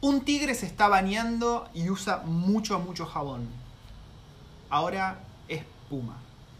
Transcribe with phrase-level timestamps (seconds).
[0.00, 3.48] Un tigre se está bañando y usa mucho, mucho jabón.
[4.70, 6.16] Ahora es puma.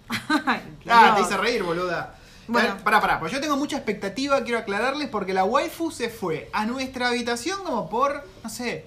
[0.88, 2.16] Ah, te hice reír, boluda.
[2.48, 2.78] Bueno.
[2.82, 6.66] Pará, pará, pues yo tengo mucha expectativa, quiero aclararles, porque la waifu se fue a
[6.66, 8.86] nuestra habitación como por, no sé,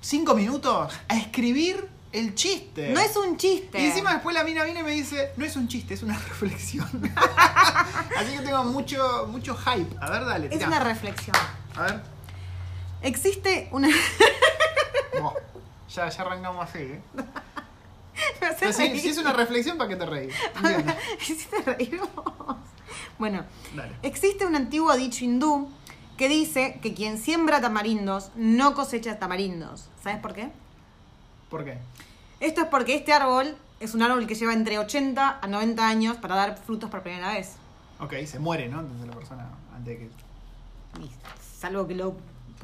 [0.00, 2.90] cinco minutos a escribir el chiste.
[2.90, 3.80] No es un chiste.
[3.80, 6.18] Y encima después la mina viene y me dice, no es un chiste, es una
[6.28, 6.88] reflexión.
[8.16, 9.94] Así que tengo mucho, mucho hype.
[10.00, 11.36] A ver, dale, Es una reflexión.
[11.76, 12.17] A ver.
[13.02, 13.88] Existe una.
[15.88, 17.00] Ya, ya arrancamos así, ¿eh?
[18.60, 20.34] Pero si, es una reflexión, ¿para qué te reís?
[21.20, 22.56] Hiciste reír vos.
[23.18, 23.92] Bueno, Dale.
[24.02, 25.68] existe un antiguo dicho hindú
[26.16, 29.88] que dice que quien siembra tamarindos no cosecha tamarindos.
[30.02, 30.50] ¿Sabes por qué?
[31.48, 31.78] ¿Por qué?
[32.40, 36.16] Esto es porque este árbol es un árbol que lleva entre 80 a 90 años
[36.16, 37.52] para dar frutos por primera vez.
[38.00, 38.80] Ok, se muere, ¿no?
[38.80, 41.04] Entonces la persona antes de que...
[41.04, 41.10] Y
[41.58, 42.16] salvo que lo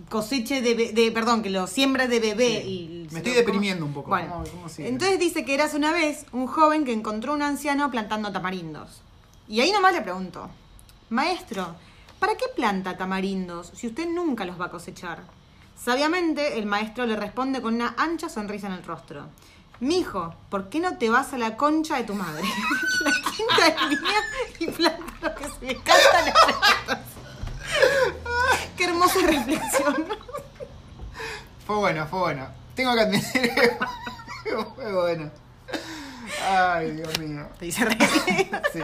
[0.09, 3.07] coseche de, be- de- perdón, que lo siembra de bebé Sí.
[3.11, 4.11] y Me estoy deprimiendo un poco.
[4.11, 4.89] Bueno, ¿Cómo- cómo sigue?
[4.89, 9.03] entonces dice que eras una vez un joven que encontró un anciano plantando tamarindos.
[9.49, 10.49] Y ahí nomás le pregunto,
[11.11, 11.75] maestro,
[12.19, 15.23] ¿para qué planta tamarindos si usted nunca los va a cosechar?
[15.83, 19.27] Sabiamente el maestro le responde con una ancha sonrisa en el rostro.
[19.81, 22.43] Mijo, ¿por qué no te vas a la concha de tu madre?
[23.05, 24.21] la quinta es mía
[24.61, 26.99] y planta lo que se me canta tetas.
[28.77, 30.07] Qué hermosa reflexión.
[31.67, 32.49] Fue bueno, fue bueno.
[32.75, 35.31] Tengo que admitir que fue bueno.
[36.47, 37.49] Ay, Dios mío.
[37.59, 38.51] Te hice reír.
[38.73, 38.81] Sí.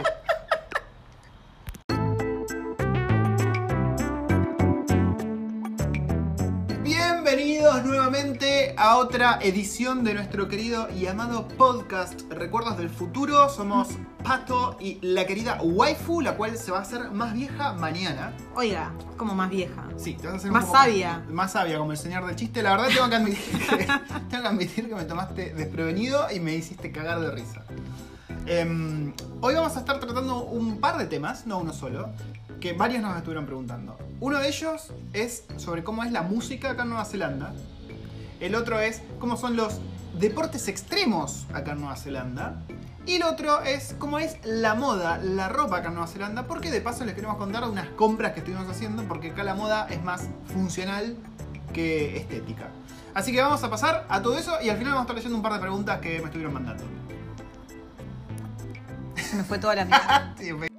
[7.33, 13.47] Bienvenidos nuevamente a otra edición de nuestro querido y amado podcast Recuerdos del Futuro.
[13.47, 13.87] Somos
[14.21, 18.33] Pato y la querida waifu, la cual se va a hacer más vieja mañana.
[18.53, 19.87] Oiga, como más vieja.
[19.95, 21.23] Sí, te vas a hacer Más sabia.
[21.29, 22.61] Más sabia, como el señor del chiste.
[22.61, 23.77] La verdad tengo que admitir que,
[24.29, 27.63] tengo que, admitir que me tomaste desprevenido y me hiciste cagar de risa.
[28.45, 32.09] Em, hoy vamos a estar tratando un par de temas, no uno solo,
[32.61, 33.97] que varios nos estuvieron preguntando.
[34.21, 37.53] Uno de ellos es sobre cómo es la música acá en Nueva Zelanda.
[38.39, 39.81] El otro es cómo son los
[40.17, 42.61] deportes extremos acá en Nueva Zelanda.
[43.05, 46.45] Y el otro es cómo es la moda, la ropa acá en Nueva Zelanda.
[46.47, 49.03] Porque de paso les queremos contar unas compras que estuvimos haciendo.
[49.03, 51.17] Porque acá la moda es más funcional
[51.73, 52.69] que estética.
[53.13, 55.35] Así que vamos a pasar a todo eso y al final vamos a estar leyendo
[55.35, 56.83] un par de preguntas que me estuvieron mandando.
[59.15, 60.35] Se me fue toda la mierda.
[60.39, 60.70] Sí, me-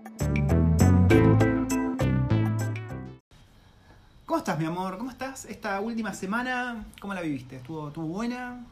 [4.42, 4.98] estás, mi amor?
[4.98, 6.84] ¿Cómo estás esta última semana?
[7.00, 7.56] ¿Cómo la viviste?
[7.56, 8.64] ¿Estuvo, estuvo buena?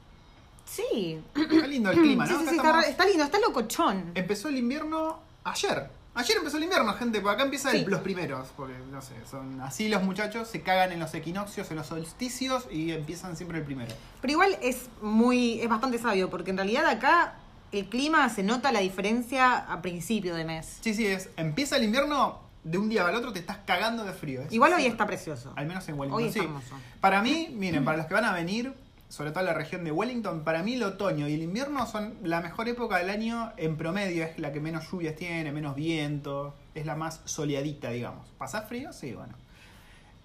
[0.64, 1.20] Sí.
[1.34, 2.31] Está lindo el clima, ¿no?
[2.31, 4.10] sí, Acá sí, está, estamos- está lindo, está locochón.
[4.14, 5.88] Empezó el invierno ayer.
[6.12, 8.48] Ayer empezó el invierno, gente, porque acá empiezan los primeros.
[8.56, 12.66] Porque, no sé, son así los muchachos, se cagan en los equinoccios, en los solsticios
[12.70, 13.94] y empiezan siempre el primero.
[14.20, 17.34] Pero igual es muy, es bastante sabio, porque en realidad acá
[17.70, 20.78] el clima se nota la diferencia a principio de mes.
[20.81, 21.28] Sí, sí, es.
[21.37, 24.43] Empieza el invierno, de un día al otro te estás cagando de frío.
[24.43, 25.53] Es- Igual hoy está precioso.
[25.56, 26.22] Al menos en Wellington.
[26.25, 26.38] Hoy sí.
[26.41, 26.75] hermoso.
[27.00, 28.72] Para mí, miren, para los que van a venir,
[29.09, 32.15] sobre todo en la región de Wellington, para mí el otoño y el invierno son
[32.22, 34.25] la mejor época del año en promedio.
[34.25, 38.26] Es la que menos lluvias tiene, menos viento, es la más soleadita, digamos.
[38.38, 38.93] ¿Pasás frío?
[38.93, 39.34] Sí, bueno.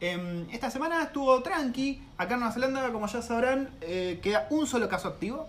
[0.01, 2.03] Em, esta semana estuvo tranqui.
[2.17, 5.47] Acá en Nueva Zelanda, como ya sabrán, eh, queda un solo caso activo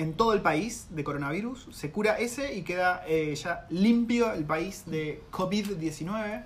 [0.00, 1.68] en todo el país de coronavirus.
[1.72, 6.42] Se cura ese y queda eh, ya limpio el país de COVID-19.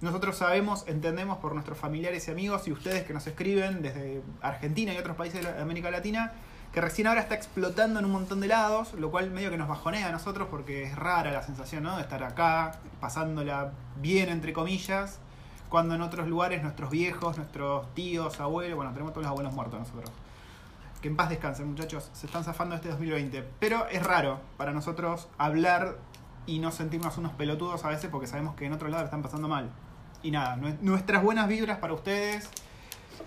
[0.00, 4.92] Nosotros sabemos, entendemos por nuestros familiares y amigos y ustedes que nos escriben desde Argentina
[4.92, 6.32] y otros países de América Latina,
[6.72, 9.68] que recién ahora está explotando en un montón de lados, lo cual medio que nos
[9.68, 11.96] bajonea a nosotros porque es rara la sensación ¿no?
[11.96, 15.20] de estar acá, pasándola bien, entre comillas,
[15.68, 19.78] cuando en otros lugares nuestros viejos, nuestros tíos, abuelos, bueno, tenemos todos los abuelos muertos
[19.78, 20.10] nosotros.
[21.02, 22.10] Que en paz descansen, muchachos.
[22.12, 23.44] Se están zafando este 2020.
[23.60, 25.98] Pero es raro para nosotros hablar
[26.46, 29.22] y no sentirnos unos pelotudos a veces porque sabemos que en otro lado la están
[29.22, 29.70] pasando mal.
[30.22, 32.48] Y nada, nue- nuestras buenas vibras para ustedes.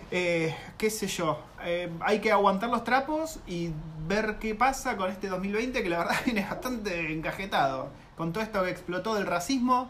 [0.09, 1.39] Eh, qué sé yo.
[1.63, 3.71] eh, hay que aguantar los trapos y
[4.07, 7.89] ver qué pasa con este 2020 que la verdad viene bastante encajetado.
[8.17, 9.89] Con todo esto que explotó del racismo.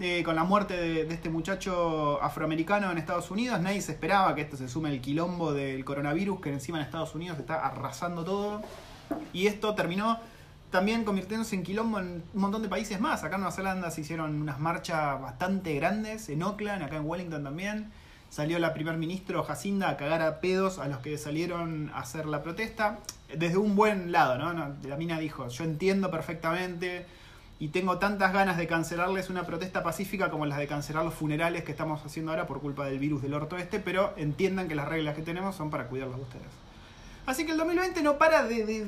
[0.00, 4.34] Eh, con la muerte de, de este muchacho afroamericano en Estados Unidos, nadie se esperaba
[4.34, 8.24] que esto se sume el quilombo del coronavirus que encima en Estados Unidos está arrasando
[8.24, 8.62] todo.
[9.32, 10.18] Y esto terminó
[10.70, 13.24] también convirtiéndose en quilombo en un montón de países más.
[13.24, 17.44] Acá en Nueva Zelanda se hicieron unas marchas bastante grandes, en Auckland, acá en Wellington
[17.44, 17.90] también.
[18.28, 22.26] Salió la primer ministro Jacinda a cagar a pedos a los que salieron a hacer
[22.26, 22.98] la protesta.
[23.34, 24.36] Desde un buen lado.
[24.36, 27.06] No, La mina dijo, yo entiendo perfectamente
[27.58, 31.64] y tengo tantas ganas de cancelarles una protesta pacífica como las de cancelar los funerales
[31.64, 34.86] que estamos haciendo ahora por culpa del virus del orto este, pero entiendan que las
[34.88, 36.46] reglas que tenemos son para cuidarlos de ustedes.
[37.24, 38.86] Así que el 2020 no para de, de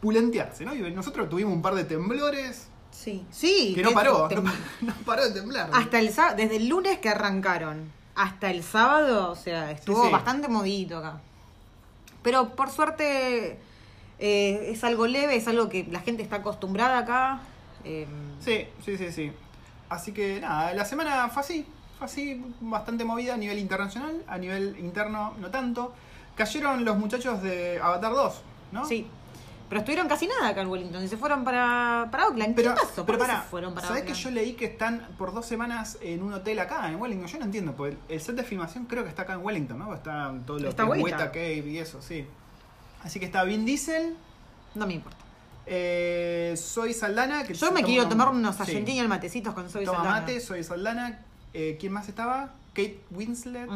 [0.00, 0.74] pulentearse, ¿no?
[0.74, 3.24] Y nosotros tuvimos un par de temblores Sí.
[3.30, 3.72] Sí.
[3.74, 5.70] que no paró, no, pa- no paró de temblar.
[5.72, 10.10] Hasta el sábado, desde el lunes que arrancaron hasta el sábado, o sea, estuvo sí.
[10.12, 11.20] bastante movidito acá.
[12.22, 13.58] Pero por suerte
[14.18, 17.40] eh, es algo leve, es algo que la gente está acostumbrada acá.
[17.84, 18.06] Eh,
[18.40, 19.32] Sí, sí, sí, sí.
[19.88, 21.66] Así que nada, la semana fue así,
[21.98, 25.94] fue así, bastante movida a nivel internacional, a nivel interno no tanto.
[26.36, 28.42] Cayeron los muchachos de Avatar 2,
[28.72, 28.84] ¿no?
[28.84, 29.06] Sí.
[29.68, 32.54] Pero estuvieron casi nada acá en Wellington y se fueron para, para Oakland.
[32.54, 34.24] Pero, ¿Qué pero pará, se fueron para ¿sabés que Oakland?
[34.24, 37.28] yo leí que están por dos semanas en un hotel acá, en Wellington?
[37.28, 39.92] Yo no entiendo, porque el set de filmación creo que está acá en Wellington, ¿no?
[39.94, 41.02] Está todo lo Está que.
[41.02, 42.24] Weta Cave y eso, sí.
[43.02, 44.16] Así que está Vin Diesel,
[44.74, 45.18] No me importa.
[45.68, 47.44] Eh, Soy Saldana.
[47.44, 48.62] Que Yo me quiero un- tomar unos sí.
[48.62, 50.20] argentinos matecitos con soy Toma Saldana.
[50.20, 51.20] mate, Soy Saldana.
[51.54, 52.54] Eh, ¿Quién más estaba?
[52.74, 53.68] Kate Winslet.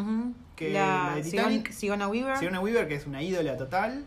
[0.56, 1.24] Que la, la de.
[1.72, 2.36] Sigourney Weaver.
[2.38, 4.04] Sigourney Weaver, que es una ídola total.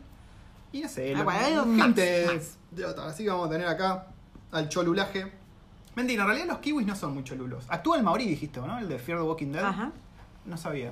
[0.72, 2.40] Y no sé, Ah, bueno, gente
[2.72, 3.08] de otra.
[3.08, 4.08] Así que vamos a tener acá
[4.52, 5.32] al cholulaje.
[5.96, 7.66] Mentira, en realidad los kiwis no son muy cholulos.
[7.70, 8.78] Actúa el Maori, dijiste, ¿no?
[8.80, 9.64] El de Fear the Walking Dead.
[9.64, 9.92] Ajá.
[10.46, 10.92] No sabía.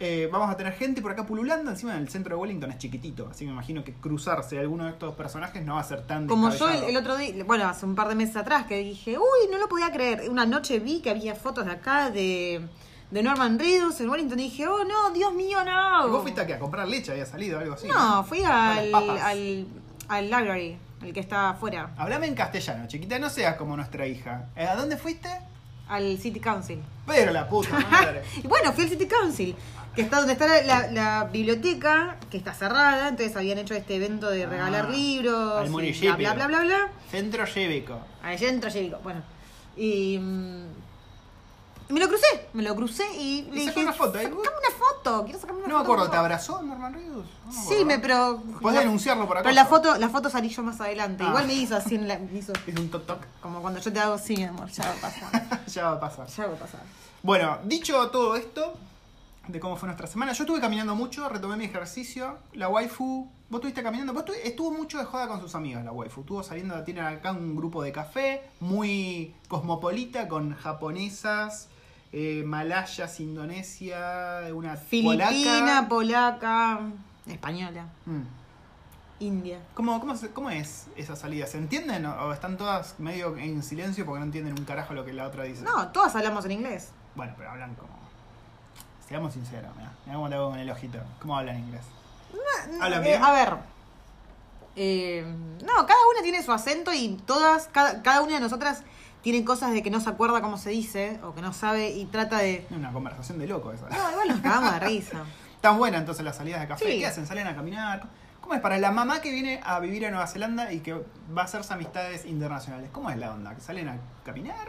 [0.00, 1.70] Eh, vamos a tener gente por acá pululando.
[1.70, 3.28] Encima el centro de Wellington es chiquitito.
[3.30, 6.50] Así me imagino que cruzarse alguno de estos personajes no va a ser tan Como
[6.50, 9.58] yo el, otro día, bueno, hace un par de meses atrás, que dije, uy, no
[9.58, 10.30] lo podía creer.
[10.30, 12.60] Una noche vi que había fotos de acá de,
[13.10, 16.06] de Norman Reedus en Wellington y dije, oh no, Dios mío, no.
[16.06, 17.10] ¿Y vos fuiste aquí a comprar leche?
[17.10, 17.88] ¿Había salido algo así?
[17.88, 19.66] No, fui al, al,
[20.06, 23.18] al library, el que está afuera, Hablame en castellano, chiquita.
[23.18, 24.46] No seas como nuestra hija.
[24.54, 25.28] Eh, ¿A dónde fuiste?
[25.88, 26.80] al City Council.
[27.06, 28.22] Pero la puta madre.
[28.42, 29.56] Y bueno, fui al City Council,
[29.94, 33.96] que está donde está la, la- la biblioteca, que está cerrada, entonces habían hecho este
[33.96, 36.16] evento de regalar Ah, libros, al bla, municipio.
[36.16, 36.88] bla, bla, bla, bla.
[37.10, 37.98] Centro cívico.
[38.22, 39.22] Al centro cívico, bueno.
[39.76, 40.64] Y mm,
[41.90, 44.24] me lo crucé, me lo crucé y le dije, una foto, ¿eh?
[44.24, 45.92] sacame una foto, quiero sacarme una No me foto.
[45.94, 47.26] acuerdo, ¿te abrazó Norman Reedus?
[47.46, 48.42] No Sí, me, pero...
[48.60, 49.44] Podés denunciarlo por acá.
[49.44, 51.24] Pero la foto, la foto salí yo más adelante.
[51.24, 51.28] Ah.
[51.30, 53.18] Igual me hizo así, en la, me hizo Es un toc toc.
[53.40, 55.64] como cuando yo te hago sí, mi amor, ya va a pasar.
[55.66, 56.26] ya va a pasar.
[56.28, 56.80] ya va a pasar.
[57.22, 58.74] Bueno, dicho todo esto,
[59.48, 62.38] de cómo fue nuestra semana, yo estuve caminando mucho, retomé mi ejercicio.
[62.52, 66.20] La waifu, vos estuviste caminando, vos estuvo mucho de joda con sus amigas, la waifu.
[66.20, 71.68] Estuvo saliendo, tienen acá un grupo de café muy cosmopolita con japonesas,
[72.12, 75.88] eh, malayas, Indonesia, una Filipina, polaca.
[75.88, 76.80] polaca,
[77.26, 78.22] española, Mm.
[79.20, 79.60] india.
[79.74, 81.46] ¿Cómo, cómo, ¿Cómo es esa salida?
[81.46, 85.12] ¿Se entienden o están todas medio en silencio porque no entienden un carajo lo que
[85.12, 85.62] la otra dice?
[85.64, 86.92] No, todas hablamos en inglés.
[87.14, 87.97] Bueno, pero hablan como.
[89.08, 89.90] Seamos sinceros, mira.
[90.04, 90.98] Mira cómo te hago con el ojito.
[91.20, 91.82] ¿Cómo hablan inglés?
[92.80, 93.22] ¿Hablan Eh, bien?
[93.24, 93.56] a ver.
[94.76, 95.24] eh,
[95.64, 98.82] no, cada una tiene su acento y todas, cada, cada una de nosotras
[99.22, 102.04] tiene cosas de que no se acuerda cómo se dice o que no sabe y
[102.06, 102.66] trata de.
[102.70, 103.88] Una conversación de loco esa.
[103.88, 105.24] No, igual nos cagamos de risa.
[105.60, 106.84] Tan buena entonces las salidas de café.
[106.92, 106.98] Sí.
[107.00, 107.26] ¿Qué hacen?
[107.26, 108.02] ¿Salen a caminar?
[108.40, 111.42] ¿Cómo es para la mamá que viene a vivir a Nueva Zelanda y que va
[111.42, 112.88] a hacerse amistades internacionales?
[112.92, 113.54] ¿Cómo es la onda?
[113.54, 114.68] ¿Que salen a caminar?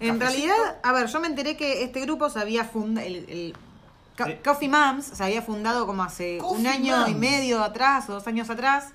[0.00, 0.48] En ¿Cafecito?
[0.48, 3.06] realidad, a ver, yo me enteré que este grupo se había fundado.
[3.06, 3.56] El, el
[4.16, 4.24] Co-.
[4.44, 8.26] Coffee Moms se había fundado como hace Coffee un año y medio atrás o dos
[8.26, 8.88] años atrás,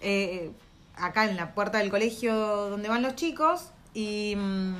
[0.00, 0.50] eh,
[0.96, 2.34] acá en la puerta del colegio
[2.70, 3.70] donde van los chicos.
[3.94, 4.74] Y, mm,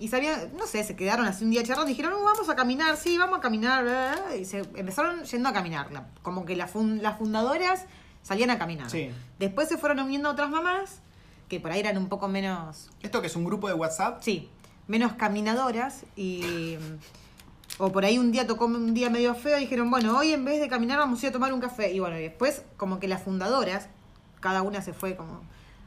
[0.00, 2.56] y sabía, no sé, se quedaron así un día charlando y dijeron, "Uh, vamos a
[2.56, 3.84] caminar, sí, vamos a caminar.
[3.84, 5.92] bla, bla", Y se empezaron yendo a caminar.
[5.92, 7.84] La- como que la fun- las fundadoras
[8.22, 8.90] salían a caminar.
[8.90, 9.10] Sí.
[9.38, 11.00] Después se fueron uniendo otras mamás,
[11.48, 14.22] que por ahí eran un poco menos ¿Esto que es un grupo de WhatsApp?
[14.22, 14.48] Sí,
[14.86, 16.76] menos caminadoras y...
[17.78, 20.44] O por ahí un día tocó un día medio feo y dijeron, bueno, hoy en
[20.44, 21.90] vez de caminar vamos a ir a tomar un café.
[21.90, 23.88] Y bueno, y después como que las fundadoras,
[24.40, 25.40] cada una se fue como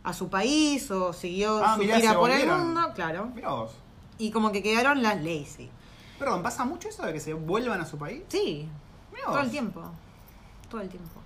[0.04, 3.28] a su país o siguió Ah, su mirá, gira por el mundo, claro.
[3.36, 3.72] Mirá vos.
[4.18, 5.70] Y como que quedaron las lazy.
[6.18, 8.24] Perdón, ¿pasa mucho eso de que se vuelvan a su país?
[8.30, 8.68] Sí,
[9.14, 9.82] Mirá todo el tiempo.
[10.70, 11.22] Todo el tiempo.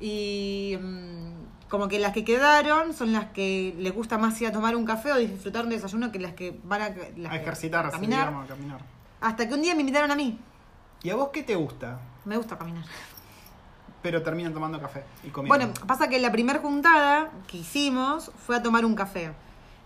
[0.00, 4.52] Y mm, como que las que quedaron son las que les gusta más ir a
[4.52, 7.42] tomar un café o disfrutar un desayuno que las que van a, las A que-
[7.42, 8.28] ejercitarse, caminar.
[8.28, 8.80] digamos, a caminar.
[9.20, 10.38] Hasta que un día me invitaron a mí.
[11.02, 11.98] ¿Y a vos qué te gusta?
[12.24, 12.84] Me gusta caminar.
[14.02, 15.56] Pero terminan tomando café y comiendo.
[15.66, 19.32] Bueno, pasa que la primera juntada que hicimos fue a tomar un café.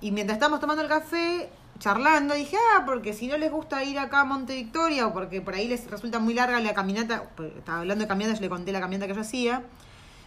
[0.00, 3.98] Y mientras estábamos tomando el café, charlando, dije, ah, porque si no les gusta ir
[3.98, 7.22] acá a Monte Victoria o porque por ahí les resulta muy larga la caminata,
[7.56, 9.62] estaba hablando de caminata, yo le conté la caminata que yo hacía.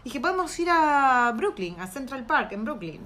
[0.03, 3.01] Dije, podemos ir a Brooklyn, a Central Park, en Brooklyn.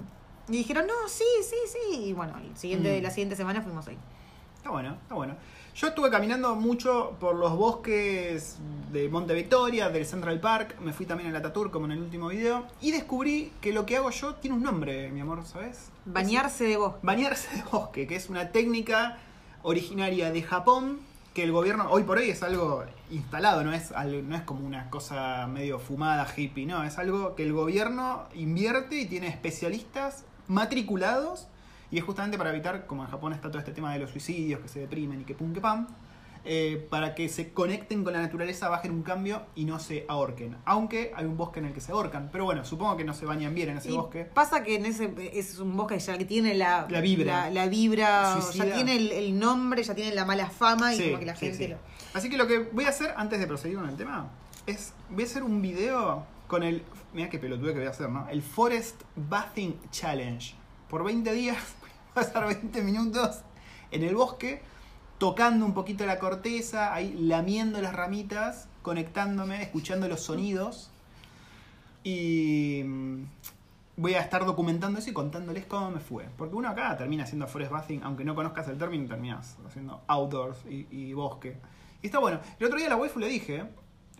[0.48, 1.96] Y dijeron, no, sí, sí, sí.
[2.06, 3.02] Y bueno, el siguiente, Mm.
[3.02, 3.98] la siguiente semana fuimos ahí.
[4.56, 5.36] Está bueno, está bueno.
[5.76, 8.56] Yo estuve caminando mucho por los bosques
[8.90, 12.28] de Monte Victoria, del Central Park, me fui también al Atatur como en el último
[12.28, 15.90] video y descubrí que lo que hago yo tiene un nombre, mi amor, ¿sabes?
[16.04, 16.98] Bañarse de bosque.
[17.04, 19.18] Bañarse de bosque, que es una técnica
[19.62, 20.98] originaria de Japón
[21.32, 24.66] que el gobierno hoy por hoy es algo instalado, no es, algo- no es como
[24.66, 30.24] una cosa medio fumada, hippie, no, es algo que el gobierno invierte y tiene especialistas
[30.48, 31.46] matriculados
[31.90, 34.60] y es justamente para evitar, como en Japón está todo este tema de los suicidios,
[34.60, 35.86] que se deprimen y que pum que pam,
[36.44, 40.56] eh, para que se conecten con la naturaleza, bajen un cambio y no se ahorquen.
[40.66, 43.24] Aunque hay un bosque en el que se ahorcan, pero bueno, supongo que no se
[43.26, 44.24] bañan bien en ese Y bosque.
[44.24, 47.44] pasa que en ese es un bosque ya que tiene la, La vibra.
[47.46, 51.04] la, la vibra, ya tiene el, el nombre, ya tiene la mala fama y Sí,
[51.08, 51.68] como que la sí, gente sí.
[51.68, 51.76] lo.
[52.14, 54.28] Así que lo que voy a hacer antes de proseguir con el tema
[54.66, 58.08] es voy a hacer un video con el mira qué pelotudo que voy a hacer,
[58.08, 58.28] ¿no?
[58.28, 60.54] El Forest Bathing Challenge.
[60.88, 63.40] Por 20 días voy a pasar 20 minutos
[63.90, 64.62] en el bosque
[65.18, 70.90] tocando un poquito la corteza, ahí lamiendo las ramitas, conectándome, escuchando los sonidos
[72.04, 73.24] y mm,
[73.96, 76.26] voy a estar documentando eso y contándoles cómo me fue.
[76.36, 80.58] Porque uno acá termina haciendo forest bathing, aunque no conozcas el término, terminas haciendo outdoors
[80.68, 81.58] y bosque.
[82.02, 82.40] Y está bueno.
[82.58, 83.64] El otro día a la waifu le dije,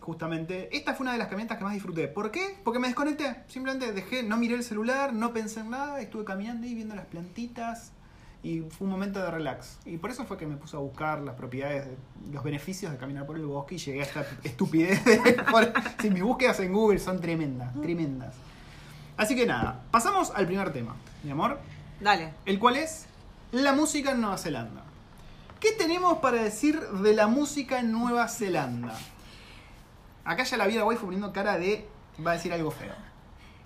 [0.01, 2.07] justamente, esta fue una de las caminatas que más disfruté.
[2.07, 2.57] ¿Por qué?
[2.63, 3.43] Porque me desconecté.
[3.47, 7.05] Simplemente dejé, no miré el celular, no pensé en nada, estuve caminando y viendo las
[7.05, 7.91] plantitas.
[8.41, 9.79] Y fue un momento de relax.
[9.85, 11.97] Y por eso fue que me puse a buscar las propiedades, de-
[12.33, 15.03] los beneficios de caminar por el bosque y llegué a esta estupidez.
[15.03, 18.33] de- por- sí, mis búsquedas en Google son tremendas, tremendas.
[19.17, 21.59] Así que nada, pasamos al primer tema, mi amor,
[21.99, 22.29] Dale.
[22.45, 23.05] el cual es
[23.51, 24.85] la música en Nueva Zelanda.
[25.59, 28.97] ¿Qué tenemos para decir de la música en Nueva Zelanda?
[30.23, 31.87] Acá ya la vida waifu poniendo cara de
[32.25, 32.93] va a decir algo feo.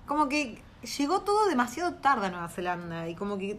[0.06, 0.60] Como que
[0.98, 3.58] llegó todo demasiado tarde a Nueva Zelanda y como que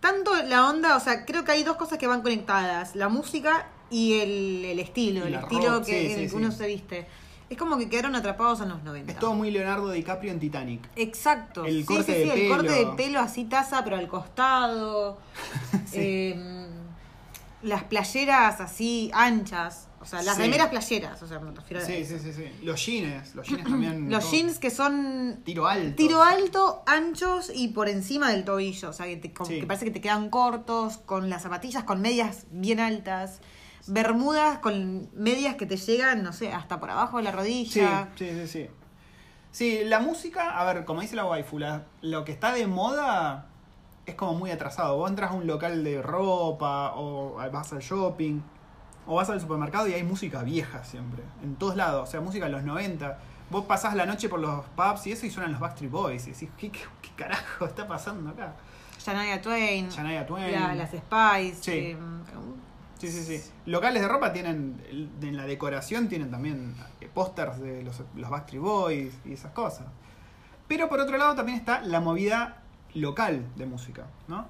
[0.00, 3.66] tanto la onda, o sea, creo que hay dos cosas que van conectadas, la música
[3.90, 6.36] y el, el estilo, Y el estilo rock, que, sí, en sí, el que sí.
[6.36, 7.06] uno se viste.
[7.50, 9.12] Es como que quedaron atrapados en los 90.
[9.12, 10.88] Es todo muy Leonardo DiCaprio en Titanic.
[10.94, 11.64] Exacto.
[11.64, 12.90] El sí, corte sí, sí, de el corte pelo.
[12.90, 15.18] de pelo así taza, pero al costado.
[15.92, 16.68] Eh,
[17.62, 19.86] las playeras así anchas.
[20.02, 20.42] O sea, las Sí.
[20.42, 21.22] remeras playeras.
[21.22, 22.44] O sea, me refiero a Sí, sí, sí, sí.
[22.62, 24.10] Los jeans, los jeans también.
[24.10, 25.94] Los todo jeans que son Tiro alto.
[25.96, 28.88] tiro alto, anchos y por encima del tobillo.
[28.88, 29.60] O sea, que, te- como Sí.
[29.60, 33.40] que parece que te quedan cortos, con las zapatillas con medias bien altas.
[33.86, 38.08] Bermudas con medias que te llegan, no sé, hasta por abajo de la Sí, rodilla.
[38.16, 38.66] sí, sí, sí.
[39.52, 43.49] Sí, la música, a ver, como dice la waifu, la- lo que está de moda
[44.06, 44.96] es como muy atrasado.
[44.96, 48.40] Vos entras a un local de ropa o vas al shopping
[49.06, 52.46] o vas al supermercado y hay música vieja siempre, en todos lados, o sea, música
[52.46, 53.18] de los 90.
[53.50, 56.30] Vos pasás la noche por los pubs y eso y suenan los Backstreet Boys y
[56.32, 58.54] decís, ¿qué, qué, qué carajo está pasando acá?
[58.98, 59.88] Shania Twain.
[59.88, 60.52] Shania Twain.
[60.52, 61.56] la- las Spice.
[61.62, 61.70] Sí.
[61.72, 61.96] eh,
[62.98, 63.50] Sí, sí, sí.
[63.64, 64.78] Locales de ropa tienen,
[65.22, 69.86] en la decoración tienen también eh, pósters de los, los Backstreet Boys y esas cosas.
[70.68, 72.59] Pero por otro lado también está la movida
[72.94, 74.46] local de música, ¿no?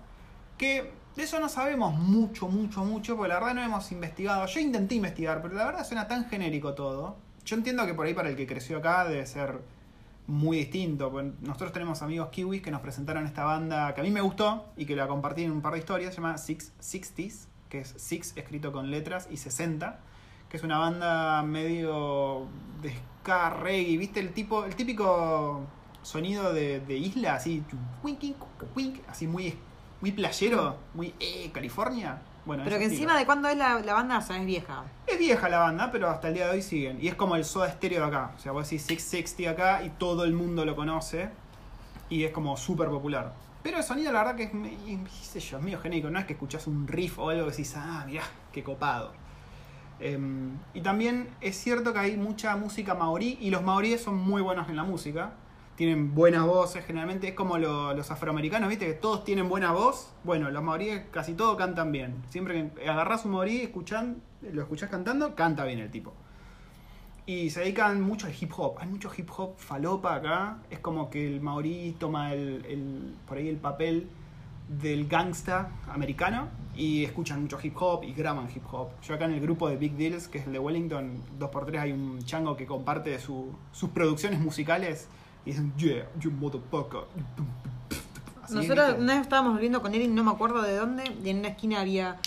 [0.57, 4.47] Que de eso no sabemos mucho, mucho, mucho, porque la verdad no hemos investigado.
[4.47, 7.17] Yo intenté investigar, pero la verdad suena tan genérico todo.
[7.45, 9.61] Yo entiendo que por ahí para el que creció acá debe ser
[10.27, 11.11] muy distinto.
[11.41, 14.87] Nosotros tenemos amigos kiwis que nos presentaron esta banda que a mí me gustó y
[14.87, 18.37] que la compartí en un par de historias, se llama Six Sixties, que es Six
[18.37, 19.99] escrito con letras y 60,
[20.49, 22.47] que es una banda medio
[22.81, 24.21] de ska ¿viste?
[24.21, 25.63] El tipo, el típico
[26.03, 27.63] sonido de, de isla, así
[29.09, 29.57] así muy,
[30.01, 32.23] muy playero, muy eh, California.
[32.47, 33.03] Bueno, Pero que estilo.
[33.03, 34.85] encima de cuándo es la, la banda, o sea, es vieja.
[35.07, 36.99] Es vieja la banda, pero hasta el día de hoy siguen.
[37.01, 38.33] Y es como el soda estéreo de acá.
[38.35, 41.29] O sea, vos decís 660 acá y todo el mundo lo conoce.
[42.09, 43.35] Y es como súper popular.
[43.63, 46.09] Pero el sonido, la verdad, que es, qué sé yo, es medio genérico.
[46.11, 49.13] No es que escuchás un riff o algo que decís, ah, mirá, qué copado.
[50.01, 53.37] Em, y también es cierto que hay mucha música maorí.
[53.41, 55.33] Y los maoríes son muy buenos en la música.
[55.77, 58.87] Tienen buenas voces, generalmente es como lo- los afroamericanos, ¿viste?
[58.87, 60.13] Que todos tienen buena voz.
[60.25, 62.17] Bueno, los maoríes casi todo cantan bien.
[62.29, 66.13] Siempre que agarras un maorí, escuchan, lo escuchás cantando, canta bien el tipo.
[67.25, 68.77] Y se dedican mucho al hip hop.
[68.81, 70.59] Hay mucho hip hop falopa acá.
[70.69, 74.09] Es como que el maorí toma el, el- por ahí el papel
[74.69, 78.89] del gangsta americano y escuchan mucho hip hop y graban hip hop.
[79.03, 81.93] Yo acá en el grupo de Big Deals, que es el de Wellington, 2x3 hay
[81.93, 85.09] un chango que comparte su- sus producciones musicales
[85.45, 87.05] y dicen, yeah, you motherfucker.
[88.43, 91.39] Así, Nosotros una vez estábamos volviendo con Eric, no me acuerdo de dónde, y en
[91.39, 92.19] una esquina había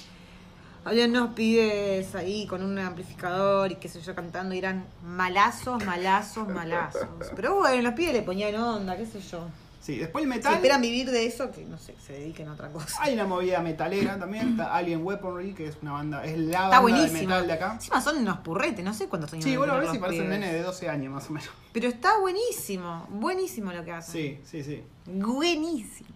[0.86, 5.84] había unos pibes ahí con un amplificador y qué sé yo cantando y eran malazos,
[5.86, 7.08] malazos, malazos.
[7.36, 9.48] Pero bueno, los pibes le ponían onda, qué sé yo.
[9.84, 10.54] Sí, después el Si metal.
[10.54, 12.96] esperan vivir de eso, que no sé, se dediquen a otra cosa.
[13.02, 16.80] Hay una movida metalera también, está Alien Weaponry, que es una banda, es la Está
[16.80, 17.74] banda de metal de acá.
[17.74, 20.30] Encima son unos purretes, no sé cuántos años Sí, bueno, a ver si parece un
[20.30, 21.50] nene de 12 años más o menos.
[21.74, 24.14] Pero está buenísimo, buenísimo lo que hacen.
[24.14, 24.84] Sí, sí, sí.
[25.06, 26.08] Buenísimo.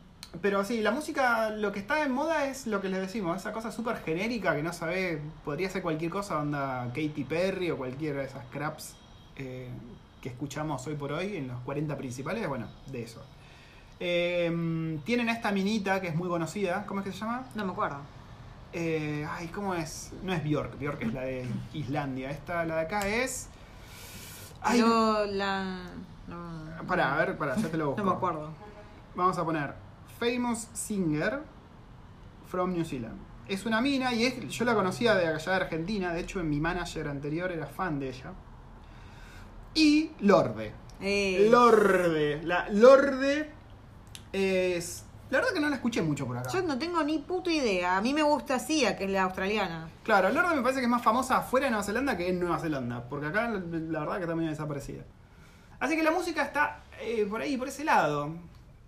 [0.41, 3.51] Pero sí, la música, lo que está en moda es lo que les decimos, esa
[3.51, 8.19] cosa súper genérica que no sabe, podría ser cualquier cosa, onda Katy Perry o cualquiera
[8.19, 8.95] de esas craps
[9.35, 9.67] eh,
[10.21, 13.21] que escuchamos hoy por hoy en los 40 principales, bueno, de eso.
[13.99, 17.45] Eh, tienen esta minita que es muy conocida, ¿cómo es que se llama?
[17.55, 17.97] No me acuerdo.
[18.73, 20.11] Eh, ay, ¿cómo es?
[20.23, 23.49] No es Bjork, Bjork es la de Islandia, esta, la de acá es...
[24.61, 25.83] Ay, Yo la.
[26.27, 28.01] No, Pará, a ver, pará, ya te lo busco.
[28.01, 28.49] No me acuerdo.
[29.15, 29.73] Vamos a poner
[30.19, 31.41] Famous Singer
[32.47, 33.17] from New Zealand.
[33.47, 36.49] Es una mina y es, yo la conocía de allá de Argentina, de hecho en
[36.49, 38.33] mi manager anterior era fan de ella.
[39.73, 40.73] Y Lorde.
[40.99, 42.41] Eh, Lorde.
[42.43, 43.56] La Lorde
[44.37, 45.03] es...
[45.29, 46.49] La verdad que no la escuché mucho por acá.
[46.49, 47.97] Yo no tengo ni puta idea.
[47.97, 49.89] A mí me gusta Sia, que es la australiana.
[50.03, 52.59] Claro, Lorde me parece que es más famosa afuera de Nueva Zelanda que en Nueva
[52.59, 55.03] Zelanda, porque acá la verdad que medio desaparecida.
[55.79, 58.31] Así que la música está eh, por ahí, por ese lado.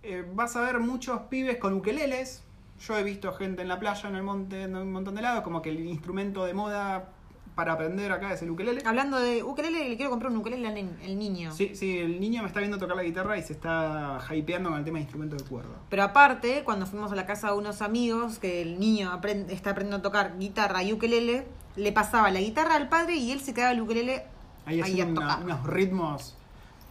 [0.02, 2.42] Eh, vas a ver muchos pibes con ukeleles.
[2.80, 5.44] Yo he visto gente en la playa, en el monte, en un montón de lados,
[5.44, 7.10] como que el instrumento de moda
[7.54, 8.82] para aprender acá es el ukelele.
[8.86, 11.52] Hablando de ukelele, le quiero comprar un ukelele al el niño.
[11.52, 14.78] Sí, sí, el niño me está viendo tocar la guitarra y se está hypeando con
[14.78, 15.70] el tema de instrumentos de cuerda.
[15.90, 19.70] Pero aparte, cuando fuimos a la casa de unos amigos, que el niño aprende- está
[19.70, 23.52] aprendiendo a tocar guitarra y ukelele, le pasaba la guitarra al padre y él se
[23.52, 24.22] quedaba el ukelele
[24.66, 25.44] Ahí ahí a hacen una- tocar.
[25.44, 26.36] unos ritmos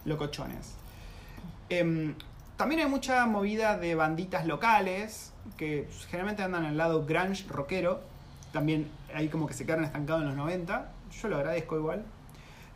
[0.04, 0.74] locochones.
[1.68, 2.14] Em,
[2.56, 8.00] también hay mucha movida de banditas locales que generalmente andan el lado grunge rockero.
[8.52, 10.92] También ahí como que se quedaron estancados en los 90.
[11.20, 12.04] Yo lo agradezco igual.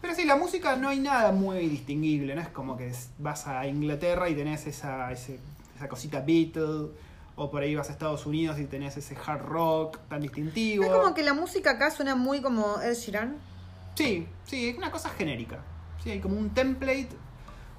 [0.00, 2.34] Pero sí, la música no hay nada muy distinguible.
[2.34, 5.40] No es como que vas a Inglaterra y tenés esa, ese-
[5.76, 6.90] esa cosita Beatle.
[7.36, 10.84] O por ahí vas a Estados Unidos y tenés ese hard rock tan distintivo.
[10.84, 13.36] Es como que la música acá suena muy como Ed Sheeran.
[13.96, 15.58] Sí, sí, es una cosa genérica.
[16.02, 17.08] Sí, hay como un template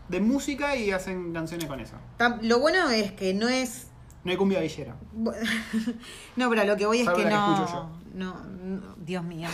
[0.10, 1.96] de música y hacen canciones con eso.
[2.42, 3.88] Lo bueno es que no es.
[4.26, 4.96] No hay cumbia villera.
[6.36, 8.96] No, pero lo que voy es que la que no, no.
[8.98, 9.50] Dios mío.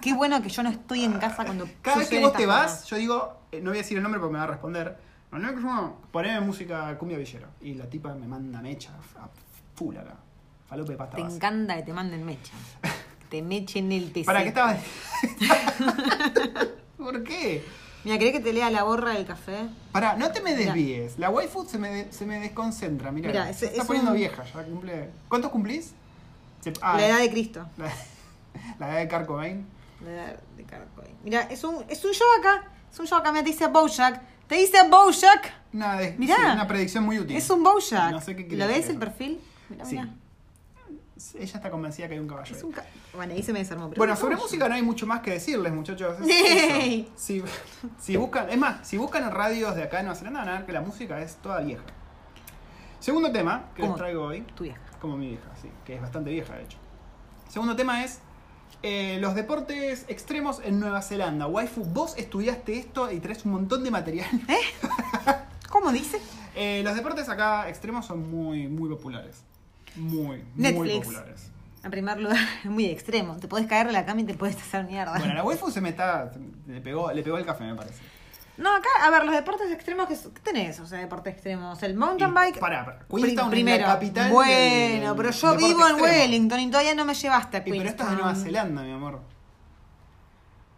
[0.00, 1.68] Qué bueno que yo no estoy en casa cuando.
[1.82, 2.86] Cada vez que vos te vas, cosas.
[2.88, 4.96] yo digo, eh, no voy a decir el nombre porque me va a responder.
[5.30, 7.48] No, no, no, poneme música cumbia villera.
[7.60, 9.28] Y la tipa me manda mecha a
[9.74, 10.14] full acá.
[10.68, 11.36] Falope de pasta Te base.
[11.36, 12.52] encanta que te manden mecha.
[13.20, 14.24] Que te mechen el PC.
[14.26, 14.78] ¿Para qué estabas?
[16.96, 17.64] ¿Por qué?
[18.04, 19.66] Mira, ¿querés que te lea la borra del café?
[19.92, 21.18] Pará, no te me desvíes.
[21.18, 23.10] La waifu se me, de- se me desconcentra.
[23.10, 24.44] Mirá, Mirá, se ese- está es poniendo un- vieja.
[24.44, 25.10] Ya cumple.
[25.28, 25.92] ¿Cuántos cumplís?
[26.72, 27.66] Se- ah, La edad de Cristo.
[27.76, 27.90] La,
[28.78, 29.66] la edad de Kurt Cobain.
[30.04, 31.08] La edad de Carcoy.
[31.24, 32.64] Mira, es un, es un show acá.
[32.92, 33.30] Es un show acá.
[33.32, 34.20] Mira, te dice Bojack.
[34.46, 35.52] Te dice Bojack.
[35.72, 36.36] Mirá.
[36.36, 37.36] sí, una predicción muy útil.
[37.36, 38.10] Es un Bojack.
[38.12, 39.40] No sé qué ¿Lo ves el perfil?
[39.68, 39.96] Mira, Sí.
[39.96, 40.08] mira.
[41.34, 42.52] Ella está convencida que hay un caballo.
[42.54, 42.64] Es ahí.
[42.66, 43.88] un ca- Bueno, ahí se me desarmó.
[43.88, 46.16] pero Bueno, es sobre música no hay mucho más que decirles, muchachos.
[46.28, 47.06] Es.
[47.16, 47.42] Si,
[47.98, 50.52] si buscan, es más, si buscan en radios de acá en Nueva Zelanda van a
[50.58, 51.82] ver que la música es toda vieja.
[53.00, 54.80] Segundo tema que les traigo hoy, Tu vieja.
[55.00, 56.78] Como mi vieja, sí, que es bastante vieja de hecho.
[57.48, 58.20] Segundo tema es
[58.82, 61.46] eh, los deportes extremos en Nueva Zelanda.
[61.46, 64.28] Waifu, vos estudiaste esto y traes un montón de material.
[65.70, 66.20] ¿Cómo dice?
[66.54, 69.42] Eh, los deportes acá extremos son muy, muy populares.
[69.96, 71.50] Muy, muy populares.
[71.84, 73.36] En primer lugar, es muy extremo.
[73.36, 75.18] Te podés caer de la cama y te puedes hacer mierda.
[75.18, 76.32] Bueno, la waifu se me está.
[76.66, 78.00] Le pegó, le pegó el café, me parece.
[78.58, 80.80] No, acá, a ver, los deportes extremos, que ¿qué tenés?
[80.80, 81.82] O sea, deportes extremos.
[81.82, 82.58] El mountain bike.
[82.58, 82.98] pará, pará.
[83.00, 86.00] pri- Queenstown es la capital Bueno, del pero yo vivo en.
[86.00, 88.08] Wellington y todavía no me llevaste a Y pero esto Queenstown.
[88.12, 89.20] es de Nueva Zelanda, mi amor.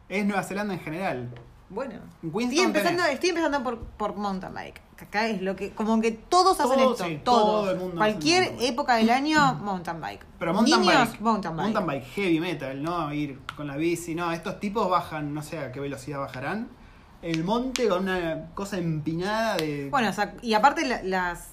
[0.09, 1.29] Es Nueva Zelanda en general.
[1.71, 4.81] Bueno, En Queenstown estoy empezando, estoy empezando por, por mountain bike.
[5.01, 7.05] Acá es lo que, como que todos hacen esto.
[7.05, 7.43] sí, todos.
[7.43, 10.25] todo el mundo Cualquier época del año, mountain bike.
[10.39, 11.21] Pero mountain Niños, bike.
[11.21, 11.63] mountain bike.
[11.75, 14.15] Mountain bike heavy metal, no ir con la bici.
[14.17, 16.69] No, estos tipos bajan, no sé a qué velocidad bajarán.
[17.23, 19.89] El monte con una cosa empinada de.
[19.91, 21.49] Bueno, o sea, y aparte la- las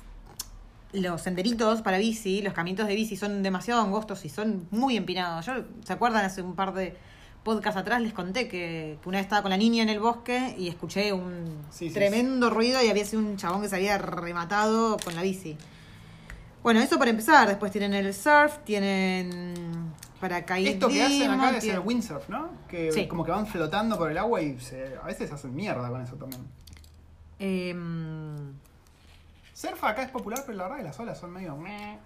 [0.93, 5.45] los senderitos para bici, los caminitos de bici son demasiado angostos y son muy empinados.
[5.45, 6.23] Yo, ¿se acuerdan?
[6.23, 6.95] Hace un par de
[7.43, 10.55] podcasts atrás les conté que, que una vez estaba con la niña en el bosque
[10.57, 13.97] y escuché un Sí, sí, tremendo ruido y había sido un chabón que se había
[13.97, 15.57] rematado con la bici.
[16.63, 17.47] Bueno, eso para empezar.
[17.47, 19.53] Después tienen el surf, tienen
[20.29, 20.73] paracaidismo.
[20.73, 22.49] Esto que hacen acá es el windsurf, ¿no?
[22.67, 23.07] Que Sí.
[23.07, 26.15] como que van flotando por el agua y se- a veces hacen mierda con eso
[26.15, 26.41] también.
[27.39, 28.53] Em,
[29.53, 31.57] Surf acá es popular, pero la verdad que las olas son medio...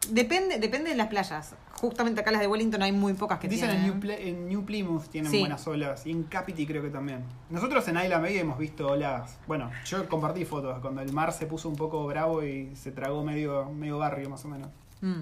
[0.10, 1.55] Depende, depende de las playas.
[1.82, 3.99] Justamente acá las de Wellington hay muy pocas que Dicen en tienen.
[3.99, 5.39] New, Ple- en New Plymouth tienen Sí.
[5.39, 6.05] buenas olas.
[6.05, 7.23] Y en Capiti creo que también.
[7.49, 9.39] Nosotros en Isla Bay hemos visto olas...
[9.47, 13.23] Bueno, yo compartí fotos cuando el mar se puso un poco bravo y se tragó
[13.23, 14.69] medio, medio barrio más o menos.
[15.01, 15.21] Mm.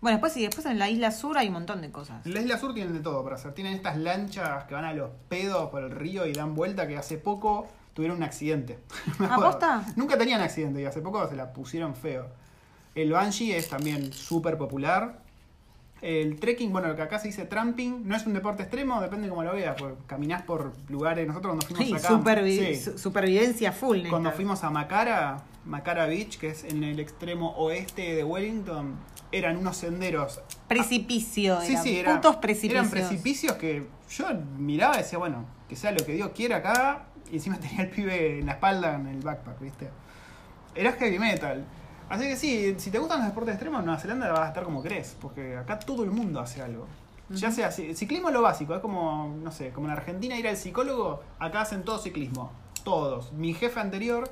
[0.00, 2.24] Bueno, después sí, después en la isla sur hay un montón de cosas.
[2.24, 3.52] En la Isla Sur tienen de todo para hacer.
[3.52, 6.96] Tienen estas lanchas que van a los pedos por el río y dan vuelta que
[6.96, 8.78] hace poco tuvieron un accidente.
[9.18, 9.50] Me ¿Ah, acuerdo.
[9.52, 9.84] posta?
[9.96, 12.26] Nunca tenían accidente y hace poco se la pusieron feo.
[12.94, 15.18] El Banshee es también súper popular.
[16.00, 19.28] El trekking, bueno, lo que acá se dice tramping, no es un deporte extremo, depende
[19.28, 22.98] cómo lo veas, porque caminás por lugares, nosotros cuando fuimos Sí, acá, supervi- sí, su-
[22.98, 24.08] supervivencia full.
[24.08, 28.94] cuando fuimos a Macara, Macara Beach, que es en el extremo oeste de Wellington,
[29.32, 32.78] eran unos senderos Precipicio, Sí, eran sí, era- putos precipicios.
[32.80, 34.26] eran precipicios que yo
[34.58, 37.04] miraba y decía, bueno, que sea lo que Dios quiera acá.
[37.30, 39.88] Y encima tenía el pibe en la espalda en el backpack, ¿viste?
[40.74, 41.64] Era heavy metal.
[42.08, 44.82] Así que sí, si te gustan los deportes extremos, Nueva Zelanda vas a estar como
[44.82, 46.86] crees, porque acá todo el mundo hace algo.
[47.28, 50.48] Ya sea, ci- ciclismo es lo básico, es como, no sé, como en Argentina ir
[50.48, 52.50] al psicólogo, acá hacen todo ciclismo.
[52.82, 53.32] Todos.
[53.32, 54.28] Mi jefe anterior,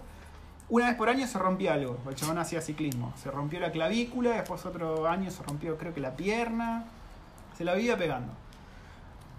[0.70, 3.12] una vez por año se rompía algo, el chabón hacía ciclismo.
[3.22, 6.84] Se rompió la clavícula, después otro año se rompió creo que la pierna,
[7.56, 8.32] se la vivía pegando.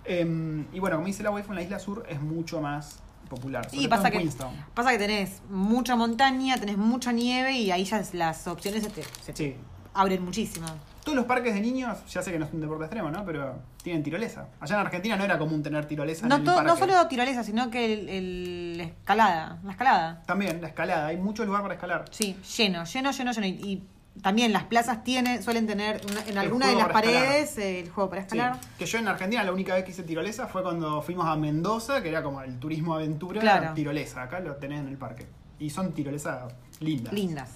[0.05, 3.67] Em, y bueno, como dice la wifi en la isla sur es mucho más popular.
[3.67, 4.27] todo pasa que,
[4.73, 9.03] pasa que tenés mucha montaña, tenés mucha nieve y ahí ya las opciones se te,
[9.21, 9.55] se te Sí.
[9.93, 10.65] abren muchísimo.
[11.03, 13.25] Todos los parques de niños, ya sé que no es un deporte extremo, ¿no?
[13.25, 14.47] Pero tienen tirolesa.
[14.59, 16.67] Allá en Argentina no era común tener tirolesa No, en el to- parque.
[16.67, 19.59] no solo tirolesa, sino que el, el- la escalada.
[19.63, 20.21] La escalada.
[20.25, 21.07] También, la escalada.
[21.07, 22.05] Hay mucho lugar para escalar.
[22.11, 23.47] Sí, lleno, lleno, lleno, lleno.
[23.47, 23.83] Y, y
[24.21, 27.03] también las plazas tienen, suelen tener una- en alguna de las escalar.
[27.03, 28.59] paredes eh, el juego para Sí, escalar.
[28.77, 32.03] que yo en Argentina la única vez que hice tirolesa fue cuando fuimos a Mendoza,
[32.03, 33.73] que era como el turismo aventura, Claro.
[33.73, 34.23] tirolesa.
[34.23, 35.25] Acá lo tenés en el parque.
[35.59, 37.13] Y son tirolesas lindas.
[37.13, 37.49] Lindas.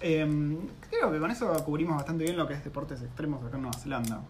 [0.00, 0.56] Em,
[0.88, 3.78] creo que con eso cubrimos bastante bien lo que es deportes extremos acá en Nueva
[3.78, 4.20] Zelanda.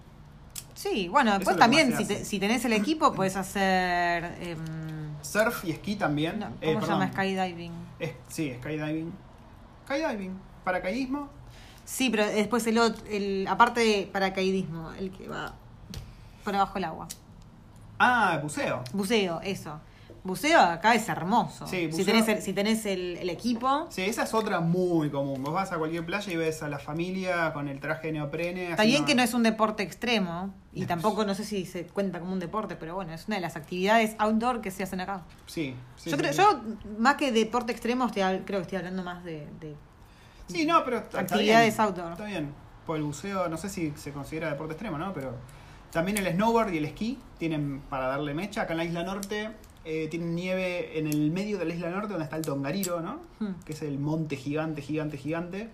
[0.75, 4.25] Sí, bueno, después también, si, te- si tenés el equipo, puedes hacer.
[4.41, 4.59] em,
[5.23, 6.39] Surf y esquí también.
[6.41, 7.13] no, Eh, ¿Cómo se llama?
[7.13, 7.73] Skydiving.
[7.99, 9.13] Es- sí, skydiving.
[9.87, 10.33] Skydiving.
[10.65, 11.29] Paracaidismo.
[11.85, 15.55] Sí, pero después el otro, el, aparte de paracaidismo, el que va
[16.45, 17.09] por abajo del agua.
[17.99, 18.83] Ah, buceo.
[18.93, 19.79] Buceo, eso.
[20.23, 21.67] Buceo acá es hermoso.
[21.67, 25.09] Sí, Si buceo- tenés el, si tenés el, el equipo, Sí, esa es otra muy
[25.11, 25.43] común.
[25.43, 28.71] Vos vas a cualquier playa y ves a la familia con el traje de neoprene.
[28.73, 31.87] está bien haciendo- que no es un deporte extremo, y tampoco no sé si se
[31.87, 35.01] cuenta como un deporte, pero bueno, es una de las actividades outdoor que se hacen
[35.01, 35.23] acá.
[35.47, 36.39] Sí, sí, yo creo, sí.
[36.39, 36.61] yo
[36.99, 39.75] más que deporte extremo, estoy, creo que estoy hablando más de, de-
[40.49, 41.87] Sí, no, pero está- está actividades bien.
[41.87, 42.13] outdoor.
[42.13, 42.53] Está bien.
[42.87, 45.13] Por el buceo, no sé si se considera deporte extremo, ¿no?
[45.15, 45.35] Pero
[45.93, 48.63] también el snowboard y el esquí tienen para darle mecha.
[48.63, 49.51] Acá en la isla norte
[49.85, 53.21] eh, tienen nieve en el medio de la isla norte donde está el Tongariro, ¿no?
[53.39, 53.55] Hmm.
[53.65, 55.71] Que es el monte gigante, gigante, gigante.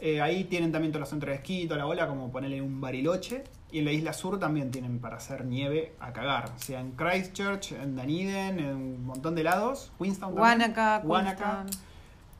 [0.00, 2.80] Eh, ahí tienen también todos los centros de esquí, toda la bola, como ponerle un
[2.80, 3.44] bariloche.
[3.70, 6.52] Y en la isla sur también tienen para hacer nieve a cagar.
[6.56, 9.92] O sea, en Christchurch, en Dunedin, en un montón de lados.
[9.98, 10.60] Queenstown también.
[10.60, 11.66] Wanaka, Wanaka.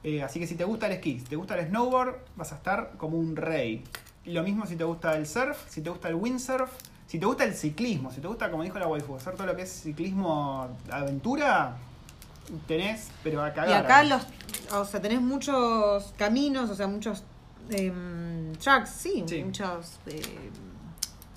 [0.05, 2.57] Eh, así que si te gusta el esquí, si te gusta el snowboard, vas a
[2.57, 3.85] estar como un rey.
[4.25, 6.71] Y lo mismo si te gusta el surf, si te gusta el windsurf,
[7.09, 9.57] si te gusta el ciclismo, si te gusta, como dijo la waifu, hacer todo lo
[9.57, 11.77] que es ciclismo aventura,
[12.69, 13.71] tenés, pero a cagar.
[13.71, 14.23] Y acá los,
[14.73, 17.25] o sea, tenés muchos caminos, o sea, muchos
[17.71, 19.43] em, tracks, sí, Sí.
[19.43, 20.23] muchos, eh,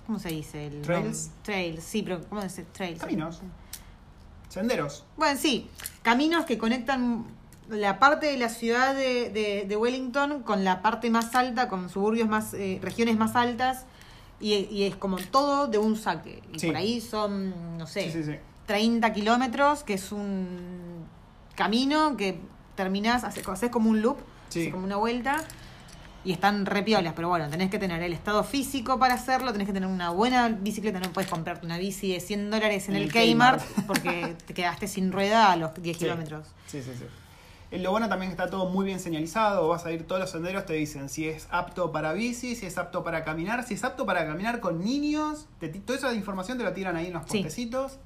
[0.06, 0.68] ¿cómo se dice?
[0.68, 1.32] El Trails.
[1.42, 2.66] trails, sí, pero ¿cómo se dice?
[2.72, 3.00] Trails.
[3.00, 3.42] Caminos.
[4.50, 5.06] Senderos.
[5.18, 5.70] Bueno, sí,
[6.02, 7.26] caminos que conectan
[7.70, 11.90] la parte de la ciudad de, de- de Wellington con la parte más alta, con
[11.90, 13.86] suburbios más, eh, regiones más altas,
[14.42, 16.42] y, y es como todo de un saque.
[16.54, 16.68] Y Sí.
[16.68, 18.36] por ahí son, no sé, Sí, sí, sí.
[18.66, 21.06] 30 kilómetros, que es un
[21.56, 22.40] camino que
[22.76, 24.18] terminás, haces, haces como un loop,
[24.50, 25.38] haces como una vuelta,
[26.24, 29.74] y están repiolas, pero bueno, tenés que tener el estado físico para hacerlo, tenés que
[29.74, 33.12] tener una buena bicicleta, no puedes comprarte una bici de 100 dólares en el, el
[33.36, 33.88] Kmart, Kmart.
[33.88, 36.04] porque te quedaste sin rueda a los 10 Sí.
[36.06, 36.48] kilómetros.
[36.68, 37.06] Sí, sí, sí.
[37.72, 39.68] Lo bueno también que está todo muy bien señalizado.
[39.70, 42.78] Vas a ir todos los senderos, te dicen si es apto para bici, si es
[42.78, 45.48] apto para caminar, si es apto para caminar con niños.
[45.60, 47.38] Te toda esa información te la tiran ahí en los Sí.
[47.38, 47.98] postecitos.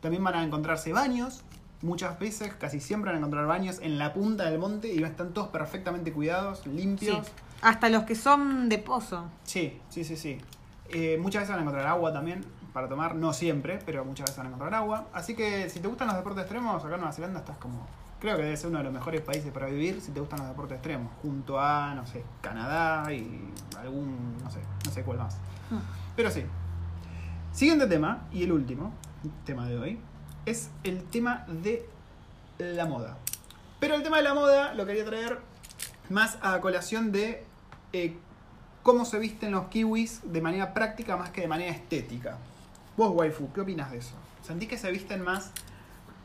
[0.00, 1.42] También van a encontrarse baños.
[1.82, 5.32] Muchas veces, casi siempre van a encontrar baños en la punta del monte y están
[5.34, 6.70] todos perfectamente cuidados, Sí.
[6.70, 7.26] limpios.
[7.60, 9.26] Hasta los que son de pozo.
[9.44, 10.38] Sí, sí, sí, sí.
[10.88, 14.36] Eh, muchas veces van a encontrar agua también para tomar, no siempre, pero muchas veces
[14.38, 15.08] van a encontrar agua.
[15.12, 17.86] Así que si te gustan los deportes extremos, acá en Nueva Zelanda estás como...
[18.20, 20.48] Creo que debe ser uno de los mejores países para vivir si te gustan los
[20.48, 25.36] deportes extremos, junto a, no sé, Canadá y algún, no sé, no sé cuál más.
[25.70, 25.78] Hmm.
[26.14, 26.44] Pero sí.
[27.52, 28.92] Siguiente tema, y el último
[29.46, 29.98] tema de hoy,
[30.44, 31.88] es el tema de
[32.58, 33.16] la moda.
[33.80, 35.38] Pero el tema de la moda lo quería traer
[36.10, 37.44] más a colación de
[37.94, 38.16] eh,
[38.82, 42.36] cómo se visten los kiwis de manera práctica más que de manera estética.
[42.96, 44.14] Vos, waifu, ¿qué opinas de eso?
[44.42, 45.52] ¿Sentís que se visten más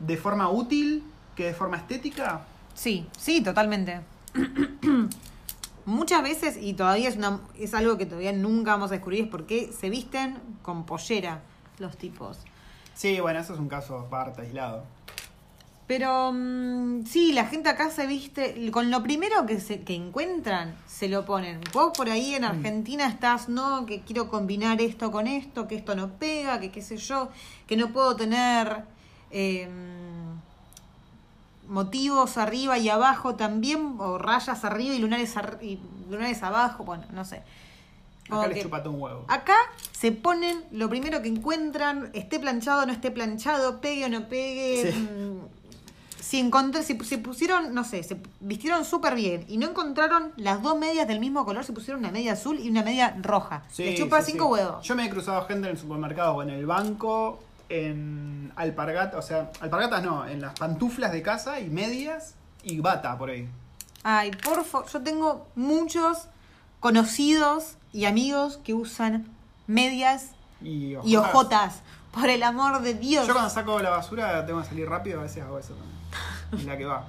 [0.00, 1.02] de forma útil
[1.36, 2.40] que de forma estética?
[2.74, 4.00] Sí, sí, totalmente.
[5.84, 9.30] Muchas veces, y todavía es, una, es algo que todavía nunca vamos a descubrir, es
[9.30, 11.42] por qué se visten con pollera
[11.78, 12.38] los tipos.
[12.94, 14.84] Sí, bueno, eso es un caso aparte, aislado.
[15.86, 20.74] Pero mm, sí, la gente acá se viste, con lo primero que, se, que encuentran,
[20.86, 21.60] se lo ponen.
[21.72, 25.94] Vos por ahí en Argentina estás, no, que quiero combinar esto con esto, que esto
[25.94, 27.28] no pega, que qué sé yo,
[27.68, 28.82] que no puedo tener
[29.30, 29.68] eh,
[31.68, 35.78] motivos arriba y abajo también, o rayas arriba y lunares, ar- y
[36.10, 37.42] lunares abajo, bueno, no sé.
[38.28, 39.24] Como Acá les chupate un huevo.
[39.28, 39.54] Acá
[39.92, 44.28] se ponen lo primero que encuentran, esté planchado o no esté planchado, pegue o no
[44.28, 44.92] pegue.
[44.92, 44.98] Sí.
[44.98, 45.40] mm,
[46.20, 50.60] Si, encontré, si se pusieron, no sé, se vistieron súper bien y no encontraron las
[50.60, 53.62] dos medias del mismo color, se pusieron una media azul y una media roja.
[53.70, 54.84] Sí, Le chupa sí, cinco huevos.
[54.84, 59.26] Yo me he cruzado gente en el supermercado o en el banco, en alpargatas, o
[59.26, 63.48] sea, alpargatas no, en las pantuflas de casa y medias y bata por ahí.
[64.02, 66.28] Ay, por favor, yo tengo muchos
[66.80, 69.26] conocidos y amigos que usan
[69.66, 70.30] medias
[70.62, 71.82] Y y ojotas.
[72.12, 73.26] Por el amor de Dios.
[73.26, 75.96] Yo cuando saco la basura tengo que salir rápido, a veces hago eso también.
[76.52, 77.08] Es la que va,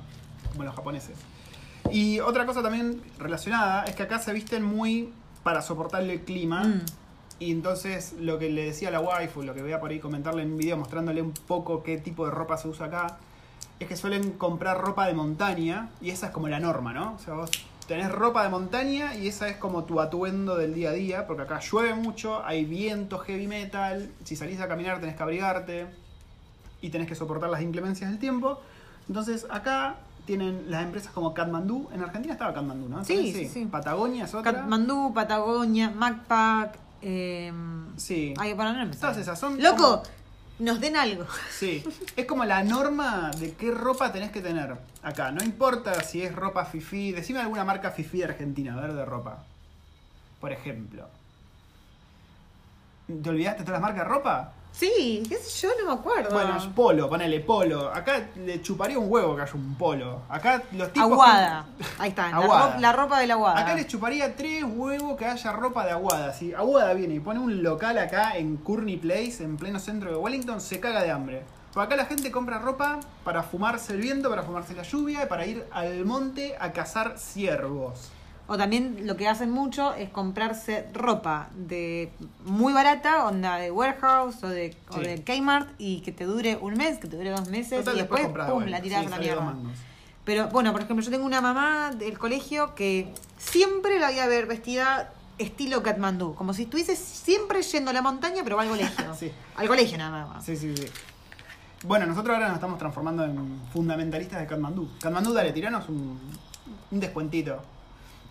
[0.51, 1.17] como los japoneses.
[1.91, 6.63] Y otra cosa también relacionada es que acá se visten muy para soportarle el clima.
[6.63, 6.81] Mm.
[7.39, 9.99] Y entonces lo que le decía a la waifu, lo que voy a por ahí
[9.99, 13.17] comentarle en un video mostrándole un poco qué tipo de ropa se usa acá,
[13.79, 17.13] es que suelen comprar ropa de montaña y esa es como la norma, ¿no?
[17.13, 17.51] O sea, vos
[17.87, 21.43] tenés ropa de montaña y esa es como tu atuendo del día a día, porque
[21.43, 25.85] acá llueve mucho, hay viento heavy metal, si salís a caminar tenés que abrigarte
[26.81, 28.59] y tenés que soportar las inclemencias del tiempo.
[29.07, 33.05] Entonces acá tienen las empresas como Katmandú, en Argentina estaba Katmandú, ¿no?
[33.05, 33.65] Sí, sí, sí.
[33.65, 34.51] Patagonia es otra.
[34.51, 36.86] Katmandú, Patagonia, Macpac.
[37.01, 37.51] Eh,
[37.97, 38.33] Sí.
[38.37, 40.03] Ay, no Todas esas son Loco, como-
[40.59, 41.25] nos den algo.
[41.51, 41.83] Sí,
[42.15, 45.31] es como la norma de qué ropa tenés que tener acá.
[45.31, 47.11] No importa si es ropa fifi.
[47.11, 49.43] Decime alguna marca fifi de Argentina, a ver, de ropa.
[50.41, 51.07] Por ejemplo.
[53.07, 54.53] ¿Te olvidaste todas las marcas de ropa?
[54.71, 56.29] Sí, qué sé yo, no me acuerdo.
[56.31, 57.91] Bueno, es polo, ponele polo.
[57.91, 60.21] Acá le chuparía un huevo que haya un polo.
[60.29, 61.11] Acá los tipos.
[61.11, 61.65] Aguada.
[61.97, 62.29] Ahí está,
[62.79, 63.59] la, ropa de la aguada.
[63.59, 66.31] Acá les chuparía tres huevos que haya ropa de Aguada.
[66.31, 70.17] Si Aguada viene y pone un local acá en Courtney Place, en pleno centro de
[70.17, 71.43] Wellington, se caga de hambre.
[71.73, 75.25] Porque acá la gente compra ropa para fumarse el viento, para fumarse la lluvia y
[75.25, 78.11] para ir al monte a cazar ciervos.
[78.49, 82.11] O también lo que hacen mucho es comprarse ropa de
[82.45, 86.75] muy barata, onda de warehouse o de, o de Kmart y que te dure un
[86.75, 89.07] mes, que te dure dos meses Total, y después, compras de pum, la tirás Sí,
[89.07, 89.55] a la mierda.
[90.23, 94.27] Pero bueno, por ejemplo, yo tengo una mamá del colegio que siempre la voy a
[94.27, 98.69] ver vestida estilo Katmandú, como si estuviese siempre yendo a la montaña, pero va al
[98.69, 99.13] colegio.
[99.17, 99.31] Sí.
[99.55, 100.45] Al colegio nada más.
[100.45, 100.87] Sí, sí, sí.
[101.83, 104.89] Bueno, nosotros ahora nos estamos transformando en fundamentalistas de Katmandú.
[104.99, 106.19] Katmandú, dale, tiranos un,
[106.91, 107.61] un descuentito.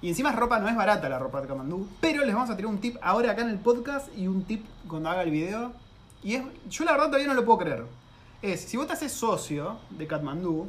[0.06, 2.70] Y encima ropa no es barata la ropa de Katmandú, pero les vamos a tirar
[2.70, 5.72] un tip ahora acá en el podcast y un tip cuando haga el video.
[6.22, 7.84] Y es, yo la verdad todavía no lo puedo creer.
[8.40, 10.68] Es, si vos te haces socio de Katmandú,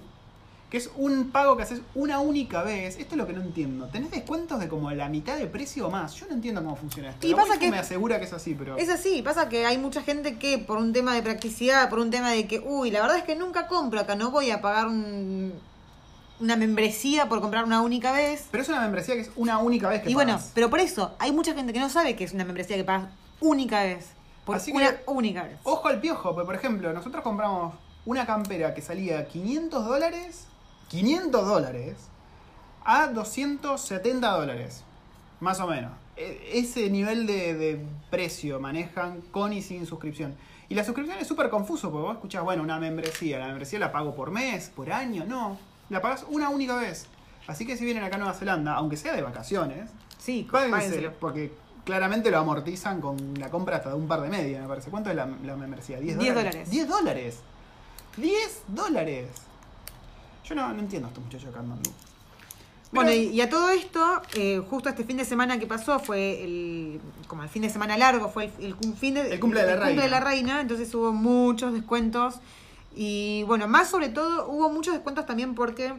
[0.71, 3.85] que es un pago que haces una única vez, esto es lo que no entiendo.
[3.89, 6.15] Tenés descuentos de como la mitad de precio o más.
[6.15, 7.27] Yo no entiendo cómo funciona esto.
[7.27, 8.75] Y pasa que- me asegura que es así, pero...
[8.75, 12.09] Es así, pasa que hay mucha gente que por un tema de practicidad, por un
[12.09, 14.87] tema de que, uy, la verdad es que nunca compro acá, no voy a pagar
[14.87, 15.53] un-
[16.39, 18.47] una membresía por comprar una única vez.
[18.51, 21.15] Pero es una membresía que es una única vez que Y bueno, pero por eso,
[21.19, 24.09] hay mucha gente que no sabe que es una membresía que pagas única vez.
[24.45, 25.57] Por Así una que- única vez.
[25.63, 27.73] Ojo al piojo, porque por ejemplo, nosotros compramos
[28.05, 30.45] una campera que salía 500 dólares,
[30.89, 31.97] 500 dólares,
[32.85, 34.83] a 270 dólares,
[35.41, 35.91] más o menos.
[36.15, 40.35] E- Ese nivel de, de precio manejan con y sin suscripción.
[40.69, 43.91] Y la suscripción es súper confuso, porque vos escuchás, bueno, una membresía, la membresía la
[43.91, 45.57] pago por mes, por año, no,
[45.89, 47.05] la pagas una única vez.
[47.47, 51.13] Así que si vienen acá a Nueva Zelanda, aunque sea de vacaciones, Sí, páguenselo.
[51.19, 51.53] porque
[51.85, 54.89] claramente lo amortizan con la compra hasta de un par de media, me parece.
[54.89, 55.99] ¿Cuánto es la, la membresía?
[55.99, 56.35] ¿10 10 dólares?
[56.35, 56.69] dólares.
[56.71, 57.39] 10 dólares.
[58.17, 59.27] 10 dólares.
[60.43, 61.89] Yo no, no entiendo a estos muchachos acá en Mandú.
[62.91, 66.41] Bueno, y, y a todo esto, eh, justo este fin de semana que pasó fue
[66.43, 69.61] el, como el fin de semana largo, fue el, el cum- fin de, El cumple
[69.61, 70.03] de la cumple reina.
[70.03, 72.35] de la reina, entonces hubo muchos descuentos
[72.97, 75.93] y bueno, más sobre todo hubo muchos descuentos también porque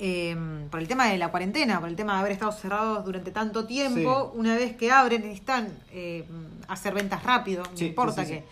[0.00, 0.36] eh,
[0.70, 3.64] por el tema de la cuarentena, por el tema de haber estado cerrados durante tanto
[3.66, 4.38] tiempo, Sí.
[4.40, 6.24] una vez que abren necesitan eh,
[6.66, 8.44] hacer ventas rápido, no Sí, importa sí, que,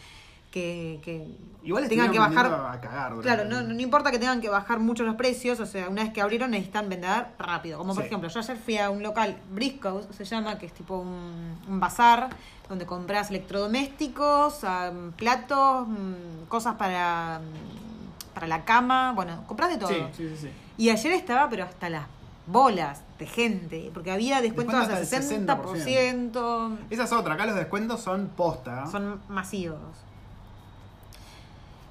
[0.53, 1.27] que, que
[1.65, 2.47] Igual tengan que bajar.
[2.47, 3.15] a cagar.
[3.21, 6.13] Claro, no, no importa que tengan que bajar mucho los precios, o sea, una vez
[6.13, 7.79] que abrieron necesitan vender rápido.
[7.79, 8.07] Como por Sí.
[8.09, 11.81] ejemplo, yo ayer fui a un local, Briscoes se llama, que es tipo un, un
[11.81, 12.31] bazar,
[12.69, 19.79] donde compras electrodomésticos, ah, platos, mm, cosas para, mm, para la cama, bueno, compras de
[19.79, 19.89] todo.
[19.89, 20.51] Sí, sí, sí.
[20.79, 22.07] Y ayer estaba, pero hasta las
[22.47, 27.47] bolas de gente, porque había descuentos Descuento hasta hasta el 60%, Esa es otra, acá
[27.47, 28.87] los descuentos son posta.
[28.89, 29.79] son masivos.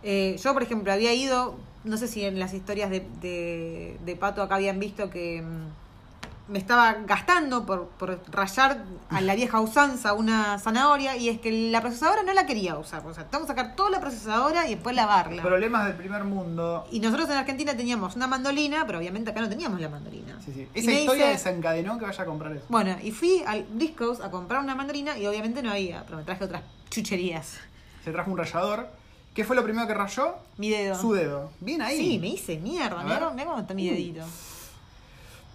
[0.04, 4.16] Eh, yo, por ejemplo, había ido, no sé si en las historias de, de- de
[4.16, 9.62] Pato acá habían visto que mm, me estaba gastando por, por rayar a la vieja
[9.62, 13.06] usanza una zanahoria y es que la procesadora no la quería usar.
[13.06, 15.42] O sea, tengo que sacar toda la procesadora y después lavarla.
[15.44, 16.86] Problemas del primer mundo.
[16.92, 20.40] Y nosotros en Argentina teníamos una mandolina, pero obviamente acá no teníamos la mandolina.
[20.44, 20.68] Sí, sí.
[20.74, 22.66] Esa historia dice- desencadenó que vaya a comprar eso.
[22.68, 26.24] Bueno, y fui al Discos a comprar una mandolina y obviamente no había, pero me
[26.24, 27.60] traje otras chucherías.
[28.04, 28.90] Se trajo un rallador.
[29.34, 30.36] ¿Qué fue lo primero que rayó?
[30.58, 30.96] Mi dedo.
[31.00, 31.52] Su dedo.
[31.62, 31.98] Bien ahí.
[31.98, 33.02] Sí, me hice mierda.
[33.04, 33.92] Mira cómo- mira cómo está mi Uh.
[33.94, 34.26] dedito.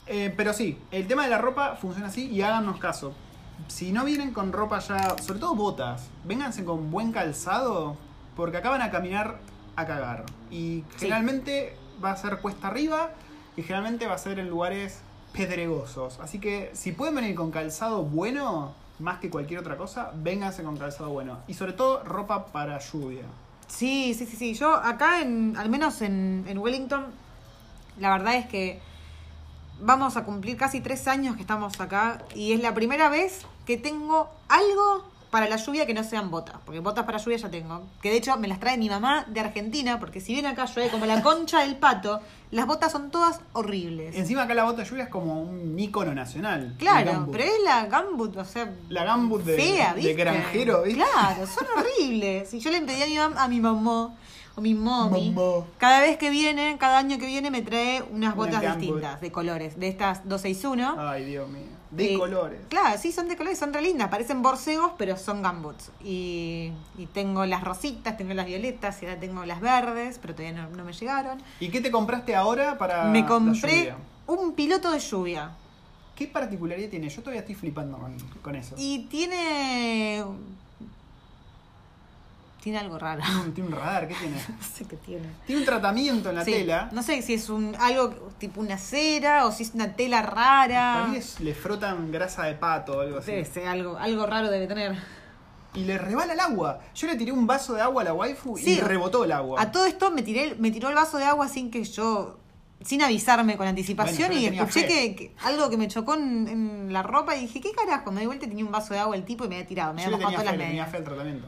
[0.06, 3.12] Eh, pero sí, el tema de la ropa funciona así y háganos caso.
[3.68, 7.96] Si no vienen con ropa ya, sobre todo botas, vénganse con buen calzado,
[8.36, 9.38] porque acá van a caminar
[9.74, 10.24] a cagar.
[10.50, 13.10] Y generalmente va a ser cuesta arriba
[13.56, 15.00] y generalmente va a ser en lugares
[15.32, 16.18] pedregosos.
[16.20, 20.76] Así que si pueden venir con calzado bueno, más que cualquier otra cosa, vénganse con
[20.76, 21.38] calzado bueno.
[21.48, 23.24] Y sobre todo ropa para lluvia.
[23.68, 24.54] Sí, sí, sí, sí.
[24.54, 27.06] Yo acá, en, al menos en, en Wellington,
[27.98, 28.80] la verdad es que
[29.80, 33.76] vamos a cumplir casi tres años que estamos acá y es la primera vez que
[33.76, 35.04] tengo algo
[35.36, 38.16] para la lluvia que no sean botas, porque botas para lluvia ya tengo, que de
[38.16, 41.20] hecho me las trae mi mamá de Argentina, porque si bien acá llueve como la
[41.22, 42.20] concha del pato,
[42.52, 44.16] las botas son todas horribles.
[44.16, 46.74] Encima acá la bota de lluvia es como un ícono nacional.
[46.78, 50.14] Claro, pero es la gambut, o sea, La gambut de, fea, de ¿viste?
[50.14, 51.02] granjero, ¿viste?
[51.04, 52.54] Claro, son horribles.
[52.54, 54.14] Y yo le pedí a mi, mam- a mi mamá
[54.56, 55.34] o mi mommy,
[55.76, 59.30] cada vez que viene, cada año que viene me trae unas Una botas distintas, de
[59.30, 60.96] colores, de estas 261.
[60.98, 61.75] Ay, Dios mío.
[61.90, 62.60] De colores.
[62.68, 65.90] Claro, sí, son de colores, son re lindas, parecen borcegos, pero son gumbuts.
[66.02, 70.62] Y, y tengo las rositas, tengo las violetas, y ahora tengo las verdes, pero todavía
[70.62, 71.40] no, no me llegaron.
[71.60, 73.96] ¿Y qué te compraste ahora para me la compré lluvia?
[74.26, 75.50] un piloto de lluvia.
[76.16, 77.08] ¿Qué particularidad tiene?
[77.08, 78.74] Yo todavía estoy flipando con, con eso.
[78.78, 80.24] Y tiene...
[82.66, 83.22] Tiene algo raro.
[83.22, 84.34] Tiene un, tiene un radar, ¿qué tiene?
[84.48, 85.28] No sé qué tiene.
[85.46, 86.88] Tiene un tratamiento en la Sí, tela.
[86.90, 90.34] No sé si es un algo tipo una cera o si es una tela Para
[90.66, 91.06] rara.
[91.06, 93.30] mí es- le frotan grasa de pato o algo así.
[93.30, 94.96] Debe ser algo, algo raro debe tener.
[95.74, 96.80] Y le rebala el agua.
[96.92, 98.80] Yo le tiré un vaso de agua a la waifu y Sí.
[98.80, 99.62] rebotó el agua.
[99.62, 102.40] A todo esto me tiré, me tiró el vaso de agua sin que yo,
[102.82, 106.92] sin avisarme con anticipación Bueno, y escuché que, que algo que me chocó en, en
[106.92, 108.10] la ropa y dije, ¿qué carajo?
[108.10, 109.94] Me di vuelta y tenía un vaso de agua el tipo y me había tirado,
[109.94, 111.46] me había mojado todas fe, las tenía fe al tratamiento.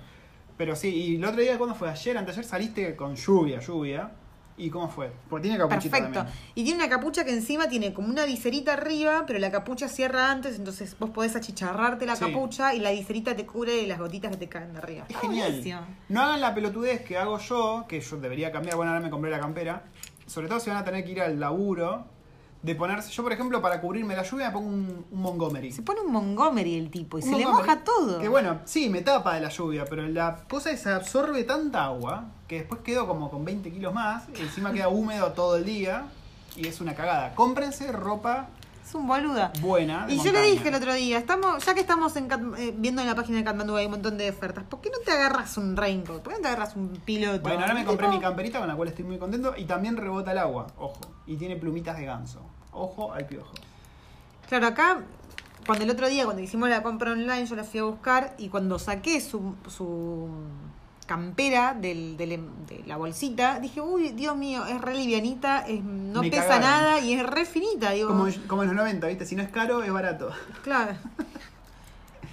[0.59, 1.89] Pero sí, y el otro día, ¿cuándo fue?
[1.89, 4.11] Ayer, anteayer saliste con lluvia, lluvia.
[4.61, 5.13] ¿Y cómo fue?
[5.31, 6.19] Porque tiene capuchita Perfecto.
[6.19, 6.37] también.
[6.57, 10.33] Y tiene una capucha que encima tiene como una viserita arriba, pero la capucha cierra
[10.33, 12.25] antes, entonces vos podés achicharrarte la Sí.
[12.25, 15.05] capucha y la viserita te cubre las gotitas que te caen de arriba.
[15.09, 15.49] Es genial.
[15.53, 15.81] buenísimo.
[16.09, 18.75] No hagan la pelotudez que hago yo, que yo debería cambiar.
[18.75, 19.85] Bueno, ahora me compré la campera.
[20.27, 22.07] Sobre todo si van a tener que ir al laburo.
[22.63, 23.11] De ponerse.
[23.11, 25.71] Yo, por ejemplo, para cubrirme la lluvia, me pongo un, un Montgomery.
[25.71, 28.19] Se pone un Montgomery el tipo y Un se le moja todo.
[28.19, 31.85] Que bueno, sí, me tapa de la lluvia, pero la cosa es que absorbe tanta
[31.85, 34.25] agua que después quedo como con 20 kilos más.
[34.37, 36.07] Y encima queda húmedo todo el día.
[36.57, 37.35] Y es una cagada.
[37.35, 38.49] Cómprense ropa
[38.89, 39.53] Es un boluda.
[39.61, 40.07] buena.
[40.09, 43.09] Y yo le dije el otro día, estamos, ya que estamos en eh, viendo en
[43.09, 45.77] la página de Katmandú hay un montón de ofertas, ¿por qué no te agarras un
[45.77, 46.23] raincoat?
[46.23, 47.43] ¿Por qué no te agarras un piloto?
[47.43, 49.53] Bueno, ahora me compré tipo, mi camperita con la cual estoy muy contento.
[49.59, 51.01] Y también rebota el agua, ojo.
[51.27, 52.41] Y tiene plumitas de ganso.
[52.73, 53.53] Ojo al piojo.
[54.49, 55.03] Claro, acá,
[55.67, 58.49] cuando el otro día, cuando hicimos la compra online, yo la fui a buscar y
[58.49, 60.31] cuando saqué su, su
[61.09, 66.23] campera del, del- de la bolsita, dije, uy, Dios mío, es re livianita, es, no
[66.23, 66.63] Me pesa cagaron.
[66.63, 67.91] nada y es re finita.
[67.91, 69.27] Digo, Como, como en los 90, ¿viste?
[69.27, 70.31] Si no es caro, es barato.
[70.63, 70.93] Claro.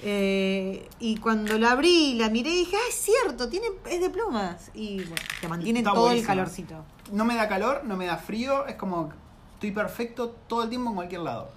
[0.07, 4.09] Eh, y cuando la abrí, la miré y dije, ah, es cierto, tiene, es de
[4.09, 4.69] plumas.
[4.73, 6.75] Y bueno, te mantiene Está todo el calorcito.
[7.11, 8.67] No me da calor, no me da frío.
[8.67, 9.09] Es como
[9.53, 11.49] estoy perfecto todo el tiempo en cualquier lado.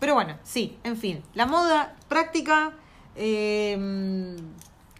[0.00, 1.22] Pero bueno, sí, en fin.
[1.34, 2.72] La moda práctica.
[3.16, 4.36] eh,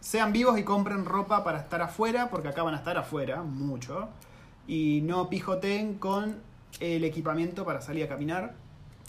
[0.05, 4.11] Sean vivos y compren ropa para estar afuera, porque acá van a estar afuera, mucho.
[4.69, 6.37] Y no pijoteen con
[6.79, 8.53] el equipamiento para salir a caminar,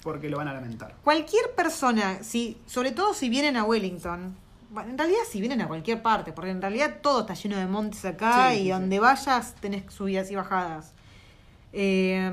[0.03, 0.95] porque lo van a lamentar.
[1.03, 4.37] cualquier persona, si, sobre todo si vienen a Wellington,
[4.71, 7.65] bueno, en realidad si vienen a cualquier parte, porque en realidad todo está lleno de
[7.67, 8.69] montes acá Sí, y sí, sí.
[8.69, 10.93] donde vayas tenés subidas y bajadas.
[11.73, 12.31] Eh,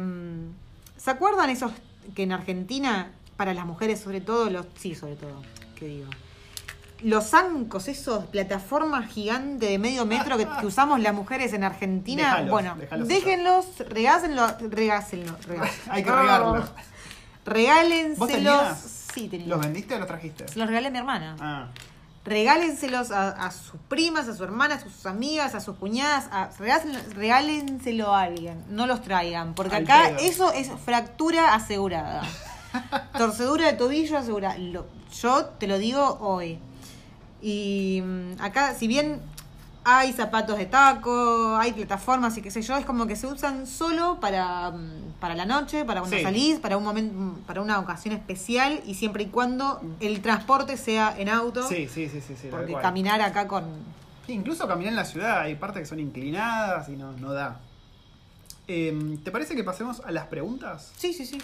[0.97, 1.73] ¿Se acuerdan esos
[2.15, 5.43] que en Argentina, para las mujeres sobre todo, los sí sobre todo,
[5.75, 6.11] que digo,
[7.05, 12.45] los zancos, esos plataformas gigantes de medio metro que, que usamos las mujeres en Argentina,
[12.49, 15.37] bueno, déjalos déjenlos, regásenlo, regásenlo,
[15.91, 16.53] Hay que regarlo.
[16.61, 16.71] ¿Vos
[17.45, 18.79] Regálenselos.
[19.15, 19.47] Sí, tenía.
[19.49, 20.49] ¿Los vendiste o los trajiste?
[20.49, 21.37] Se los regalé a mi hermana.
[21.41, 21.69] Ah,
[22.25, 26.29] Regálenselos a, a sus primas, a sus hermanas, a sus amigas, a sus cuñadas.
[26.31, 26.51] A,
[27.15, 28.65] regálenselo a alguien.
[28.71, 29.55] No los traigan.
[29.55, 30.19] Porque Al acá pedo.
[30.21, 32.23] eso es fractura asegurada.
[33.19, 34.57] Torcedura de tobillo asegurada.
[34.59, 34.87] Lo-
[35.21, 36.59] yo te lo digo hoy.
[37.43, 39.21] Y mm, acá, si bien
[39.85, 43.67] hay zapatos de taco, hay plataformas y qué sé yo, es como que se usan
[43.67, 46.23] solo para, mm, para la noche, para cuando Sí.
[46.23, 51.15] salís, para un momento, para una ocasión especial y siempre y cuando el transporte sea
[51.19, 51.67] en auto.
[51.69, 52.35] sí, sí, sí, sí.
[52.51, 53.65] Porque caminar acá con.
[54.27, 57.59] Sí, incluso caminar en la ciudad hay partes que son inclinadas y no, no da.
[58.69, 60.93] Em, ¿Te parece que pasemos a las preguntas?
[60.97, 61.39] Sí, sí, sí.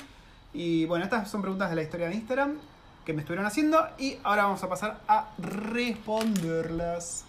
[0.55, 2.55] Y bueno, estas son preguntas de la historia de Instagram
[3.09, 7.25] que me estuvieron haciendo y ahora vamos a pasar a responderlas.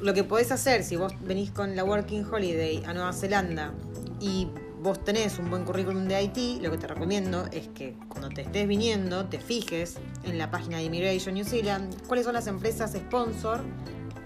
[0.00, 3.72] lo que podés hacer si vos venís con la Working Holiday a Nueva Zelanda
[4.20, 4.48] y
[4.84, 8.42] vos tenés un buen currículum de IT, lo que te recomiendo es que cuando te
[8.42, 12.92] estés viniendo te fijes en la página de Immigration New Zealand cuáles son las empresas
[12.92, 13.62] sponsor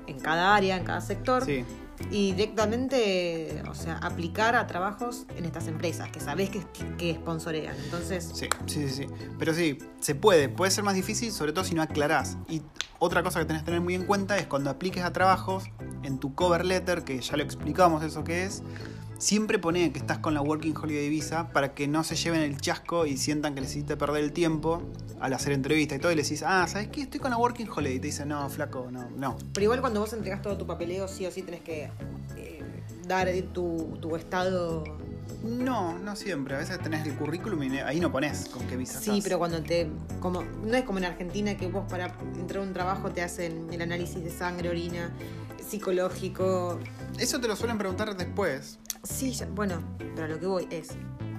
[0.09, 1.45] en cada área, en cada sector.
[1.45, 1.65] Sí.
[2.11, 6.65] Y directamente, o sea, aplicar a trabajos en estas empresas que sabés que,
[6.97, 7.77] que sponsorean.
[7.85, 9.07] Entonces, Sí, sí, sí, sí.
[9.39, 10.49] Pero sí, se puede.
[10.49, 12.37] Puede ser más difícil, sobre todo si no aclarás.
[12.49, 12.63] Y
[13.01, 15.65] otra cosa que tenés que tener muy en cuenta es cuando apliques a trabajos,
[16.05, 18.63] en tu cover letter, que ya lo explicamos eso que es,
[19.19, 22.61] siempre pone que estás con la Working Holiday Visa para que no se lleven el
[22.61, 24.83] chasco y sientan que les hiciste perder el tiempo
[25.21, 26.13] al hacer entrevista y todo.
[26.13, 27.03] Y les decís, ah, ¿sabes qué?
[27.03, 27.97] Estoy con la Working Holiday.
[27.97, 29.37] Y te dicen, no, flaco, no, no.
[29.53, 31.91] Pero igual cuando vos entregás todo tu papeleo, sí o sí tenés que
[32.37, 32.63] eh,
[33.07, 34.85] dar tu, tu estado.
[35.43, 36.55] No, no siempre.
[36.55, 39.25] A veces tenés el currículum y ahí no pones con qué visa Sí, estás.
[39.25, 39.89] pero cuando te.
[40.21, 42.07] como No es como en Argentina que vos para
[42.39, 45.13] entrar a un trabajo te hacen el análisis de sangre, orina,
[45.67, 46.79] psicológico.
[47.19, 48.79] Eso te lo suelen preguntar después.
[49.03, 49.83] Sí, ya- bueno,
[50.15, 50.89] pero a lo que voy es.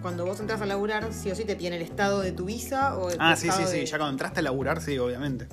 [0.01, 2.97] Cuando vos entras a laburar, sí o sí te piden el estado de tu visa
[2.97, 3.71] o el Ah, sí, sí, sí.
[3.79, 5.47] de- Ya cuando entraste a laburar, sí, obviamente.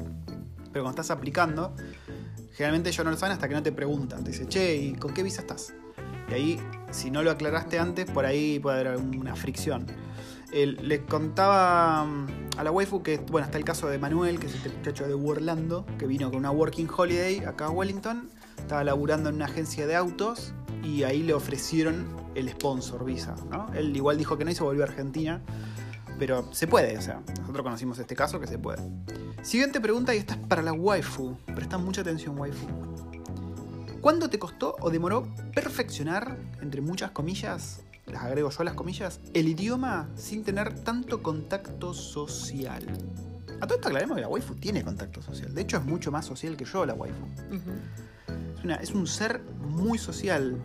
[0.73, 1.75] Pero cuando estás aplicando,
[2.53, 4.23] generalmente ellos no lo saben hasta que no te preguntan.
[4.23, 5.75] Te dicen, che, ¿y con qué visa estás?
[6.31, 6.61] Y ahí,
[6.91, 9.87] si no lo aclaraste antes, por ahí puede haber alguna fricción.
[10.53, 12.27] El- le contaba mm,
[12.59, 15.15] a la waifu que, bueno, está el caso de Manuel, que es este muchacho de
[15.15, 18.31] Orlando, que vino con una working holiday acá a Wellington.
[18.67, 20.53] Estaba laburando en una agencia de autos
[20.83, 22.05] y ahí le ofrecieron
[22.35, 23.73] el sponsor visa, ¿no?
[23.75, 25.41] Él igual dijo que no y se volvió a Argentina.
[26.19, 28.83] Pero se puede, o sea, nosotros conocimos este caso que se puede.
[29.43, 31.37] Siguiente pregunta y esta es para la waifu.
[31.55, 32.67] Presta mucha atención, waifu.
[34.01, 39.47] ¿Cuánto te costó o demoró perfeccionar, entre muchas comillas, las agrego yo las comillas, el
[39.47, 42.85] idioma sin tener tanto contacto social?
[43.61, 45.55] A todo esto aclaremos que la waifu tiene contacto social.
[45.55, 47.25] De hecho, es mucho más social que yo, la waifu.
[48.59, 50.57] Es, una- es un ser muy social.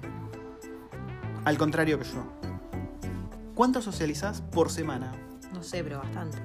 [1.46, 2.24] Al contrario que yo.
[3.56, 5.12] ¿Cuánto socializás por semana?
[5.54, 6.38] No sé, pero bastante.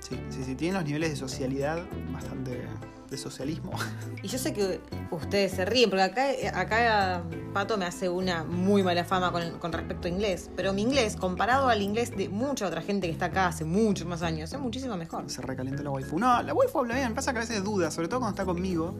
[0.00, 2.62] Sí, sí, sí, tienen los niveles de socialidad bastante
[3.10, 3.72] de socialismo.
[4.22, 4.80] Y yo sé que
[5.10, 7.22] ustedes se ríen, porque acá, acá
[7.54, 10.50] Pato me hace una muy mala fama con, con respecto a inglés.
[10.56, 14.06] Pero mi inglés, comparado al inglés de mucha otra gente que está acá hace muchos
[14.06, 15.24] más años, es muchísimo mejor.
[15.30, 16.18] Se recalentó la waifu.
[16.18, 18.94] No, la waifu habla bien, pasa que a veces duda, sobre todo cuando está conmigo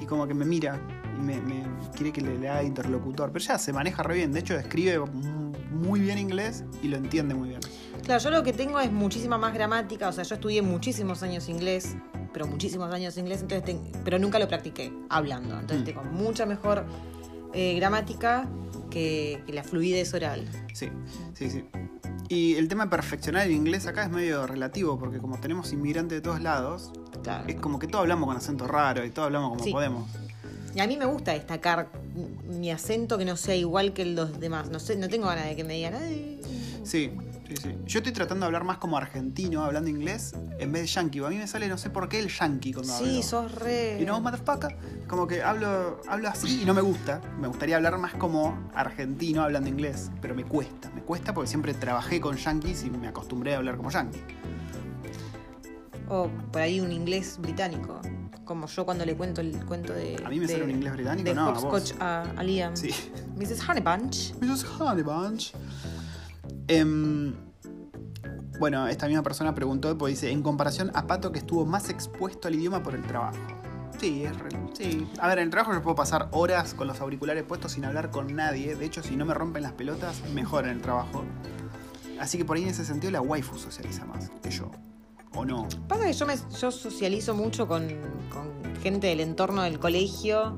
[0.00, 0.80] y como que me mira
[1.18, 3.30] y me, me quiere que le, le haga interlocutor.
[3.30, 6.96] Pero ya se maneja re bien, de hecho escribe mu- muy bien inglés y lo
[6.96, 7.60] entiende muy bien.
[8.04, 11.48] Claro, yo lo que tengo es muchísima más gramática, o sea, yo estudié muchísimos años
[11.50, 11.94] inglés,
[12.32, 15.54] pero muchísimos años inglés, entonces ten- pero nunca lo practiqué hablando.
[15.58, 15.84] Entonces Mm.
[15.84, 16.84] tengo mucha mejor
[17.54, 18.48] eh, gramática
[18.90, 20.48] que, que la fluidez oral.
[20.72, 20.88] Sí,
[21.34, 21.64] sí, sí.
[22.30, 26.16] Y el tema de perfeccionar el inglés acá es medio relativo, porque como tenemos inmigrantes
[26.16, 27.44] de todos lados, Claro.
[27.48, 29.70] es como que todos hablamos con acento raro y todos hablamos como Sí.
[29.70, 30.10] podemos.
[30.74, 31.90] Y a mí me gusta destacar
[32.48, 34.70] mi acento que no sea igual que el de los demás.
[34.70, 35.94] No sé, no tengo ganas de que me digan.
[35.94, 36.40] "Ay".
[36.84, 37.12] Sí,
[37.48, 37.76] sí, sí.
[37.86, 41.18] Yo estoy tratando de hablar más como argentino, hablando inglés, en vez de yankee.
[41.24, 43.06] A mí me sale, no sé por qué, el yankee cuando hablo.
[43.06, 43.96] Sí, sos re.
[43.98, 44.76] You know, motherfucker.
[45.08, 47.20] Como que hablo, hablo así y no me gusta.
[47.40, 50.10] Me gustaría hablar más como argentino hablando inglés.
[50.20, 50.90] Pero me cuesta.
[50.94, 54.20] Me cuesta porque siempre trabajé con yankees y me acostumbré a hablar como yankee.
[56.08, 58.00] O por ahí un inglés británico.
[58.44, 60.20] Como yo cuando le cuento el cuento de.
[60.24, 62.76] A mí me de- sale un inglés británico, De no, a Hopscotch a, a Liam.
[62.76, 62.90] Sí.
[63.36, 63.66] Mrs.
[63.68, 64.34] Honeybunch.
[64.40, 64.64] Mrs.
[64.80, 65.04] Honey
[66.68, 67.34] Em,
[68.58, 72.48] bueno, esta misma persona preguntó, pues dice, en comparación a Pato que estuvo más expuesto
[72.48, 73.38] al idioma por el trabajo.
[73.98, 74.70] Sí, es real.
[74.72, 75.06] Sí.
[75.20, 78.10] A ver, en el trabajo yo puedo pasar horas con los auriculares puestos sin hablar
[78.10, 78.74] con nadie.
[78.74, 81.24] De hecho, si no me rompen las pelotas, mejor en el trabajo.
[82.18, 84.70] Así que por ahí en ese sentido la waifu socializa más que yo.
[85.34, 85.66] ¿O no?
[85.88, 87.88] Pasa que yo, me, yo socializo mucho con,
[88.30, 90.56] con gente del entorno del colegio.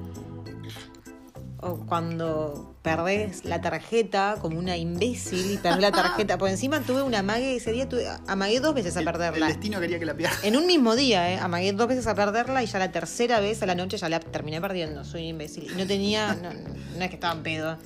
[1.61, 6.37] O cuando perdés la tarjeta como una imbécil y perdés la tarjeta.
[6.37, 9.47] Por encima tuve una amague ese día, tuve, amagué dos veces a El- perderla.
[9.47, 10.37] El destino quería que la pierda.
[10.43, 11.39] En un mismo día, ¿eh?
[11.39, 14.20] Amagué dos veces a perderla y ya la tercera vez a la noche ya la
[14.20, 15.03] terminé perdiendo.
[15.03, 15.64] Soy un imbécil.
[15.72, 16.35] Y no tenía.
[16.35, 17.78] No, no es que estaba en pedo.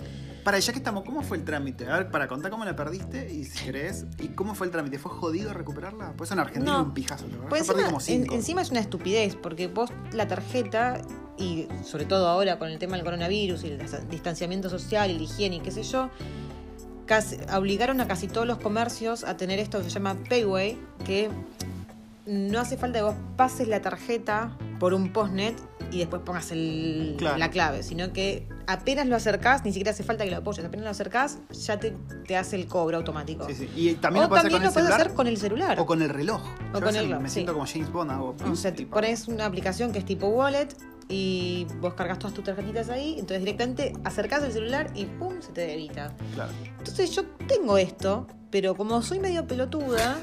[0.42, 1.86] Para, ya que estamos, ¿cómo fue el trámite?
[1.86, 4.04] A ver, para contar cómo la perdiste y si querés.
[4.18, 4.98] ¿Y cómo fue el trámite?
[4.98, 6.14] ¿Fue jodido recuperarla?
[6.16, 6.82] Pues en Argentina No.
[6.84, 7.26] un pijazo.
[7.48, 11.02] Pues encima, como en- encima es una estupidez, porque vos la tarjeta,
[11.38, 15.16] y sobre todo ahora con el tema del coronavirus y el dis- distanciamiento social y
[15.16, 16.10] la higiene y qué sé yo,
[17.06, 21.30] casi- obligaron a casi todos los comercios a tener esto que se llama Payway, que
[22.26, 25.56] no hace falta que vos pases la tarjeta por un postnet
[25.90, 27.38] y después pongas el- Claro.
[27.38, 30.84] la clave, sino que apenas lo acercás, ni siquiera hace falta que lo apoyes, apenas
[30.84, 33.46] lo acercás, ya te, te hace el cobro automático.
[33.46, 33.70] Sí, sí.
[33.74, 35.80] Y también o lo también con lo el puedes celular hacer con el celular.
[35.80, 36.42] o con el reloj.
[36.72, 37.34] Yo a con el reloj, Me sí.
[37.34, 40.68] siento como James Bond, hago O sea, te pones una aplicación que es tipo wallet
[41.08, 45.52] y vos cargas todas tus tarjetitas ahí, entonces directamente acercás el celular y pum, se
[45.52, 46.14] te debita.
[46.34, 46.52] Claro.
[46.78, 50.18] Entonces yo tengo esto, pero como soy medio pelotuda,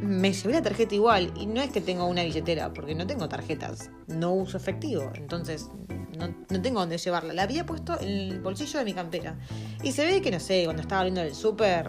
[0.00, 1.32] me llevé la tarjeta igual.
[1.36, 5.68] Y no es que tengo una billetera, porque no tengo tarjetas, no uso efectivo, entonces
[6.16, 7.32] no, no tengo dónde llevarla.
[7.34, 9.38] La había puesto en el bolsillo de mi campera.
[9.82, 11.88] Y se ve que, no sé, cuando estaba abriendo el súper,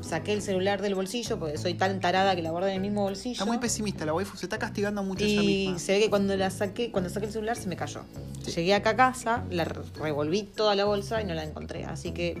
[0.00, 3.02] saqué el celular del bolsillo, porque soy tan tarada que la guardé en el mismo
[3.02, 3.32] bolsillo.
[3.32, 5.78] Está muy pesimista la waifu, se está castigando mucho ella Y misma.
[5.78, 8.02] se ve que cuando la saqué, cuando saqué el celular se me cayó.
[8.42, 8.50] Sí.
[8.52, 11.84] Llegué acá a casa, la re- revolví toda la bolsa y no la encontré.
[11.84, 12.36] Así que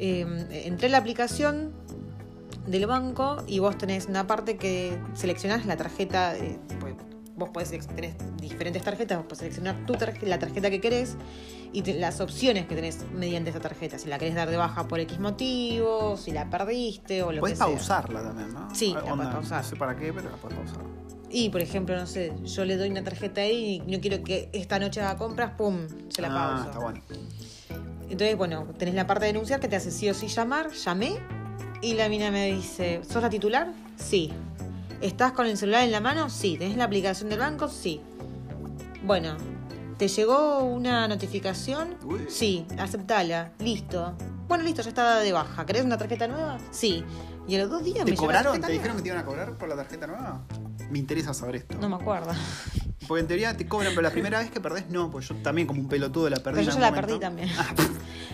[0.00, 0.26] eh,
[0.64, 1.72] entré en la aplicación
[2.70, 6.36] del banco y vos tenés una parte que seleccionás la tarjeta.
[6.36, 6.94] eh, pues,
[7.36, 11.16] vos podés tenés diferentes tarjetas, vos podés seleccionar tu tarje- la tarjeta que querés
[11.72, 13.96] y te- las opciones que tenés mediante esa tarjeta.
[13.98, 17.58] Si la querés dar de baja por X motivo, si la perdiste o lo Puedes
[17.58, 17.74] que sea.
[17.74, 18.74] pausarla también, ¿no?
[18.74, 19.62] Sí, la Onda, podés pausar.
[19.62, 20.82] No sé para qué, pero la puedes pausar.
[21.30, 24.48] Y, por ejemplo, no sé, yo le doy una tarjeta ahí y no quiero que
[24.52, 25.86] esta noche haga compras, ¡pum!
[26.08, 26.64] Se la ah, pauso.
[26.70, 27.00] está bueno.
[28.10, 31.18] Entonces, bueno, tenés la parte de denunciar que te hace sí o sí llamar, llamé
[31.80, 33.72] y la mina me dice, ¿sos la titular?
[33.96, 34.32] Sí.
[35.00, 36.28] ¿Estás con el celular en la mano?
[36.28, 36.56] Sí.
[36.58, 37.68] ¿Tenés la aplicación del banco?
[37.68, 38.00] Sí.
[39.04, 39.36] Bueno,
[39.98, 41.96] ¿te llegó una notificación?
[42.04, 42.26] Uy.
[42.28, 43.52] Sí, aceptala.
[43.58, 44.16] Listo.
[44.48, 45.66] Bueno, listo, ya está de baja.
[45.66, 46.58] ¿Querés una tarjeta nueva?
[46.70, 47.04] Sí.
[47.46, 48.60] Y a los dos días ¿Te me cobraron?
[48.60, 50.42] ¿Te dijeron que te iban a cobrar por la tarjeta nueva?
[50.90, 51.76] Me interesa saber esto.
[51.78, 52.30] No me acuerdo.
[53.06, 55.10] Porque en teoría te cobran, pero la primera vez que perdés, no.
[55.10, 56.60] Pues yo también, como un pelotudo, la perdí.
[56.60, 57.48] Pero yo ya la perdí también.
[57.58, 57.74] Ah,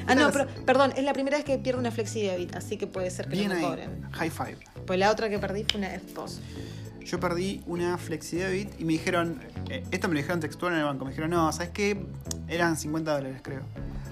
[0.07, 3.11] Ah, no, pero perdón, es la primera vez que pierdo una FlexiDebit, así que puede
[3.11, 3.67] ser que Bien no me ahí.
[3.67, 4.03] cobren.
[4.13, 4.59] High five.
[4.87, 6.41] Pues la otra que perdí fue una FPOS.
[7.05, 10.85] Yo perdí una FlexiDebit y me dijeron, eh, esto me lo dijeron textual en el
[10.85, 12.07] banco, me dijeron, no, ¿sabes qué?
[12.49, 13.63] Eran 50 dólares, creo.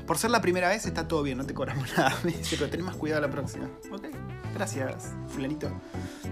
[0.06, 2.14] Por ser la primera vez está todo bien, no te cobramos nada.
[2.24, 3.68] Me dice, pero tenés más cuidado la próxima.
[3.90, 4.08] Ok,
[4.54, 5.70] gracias, fulanito.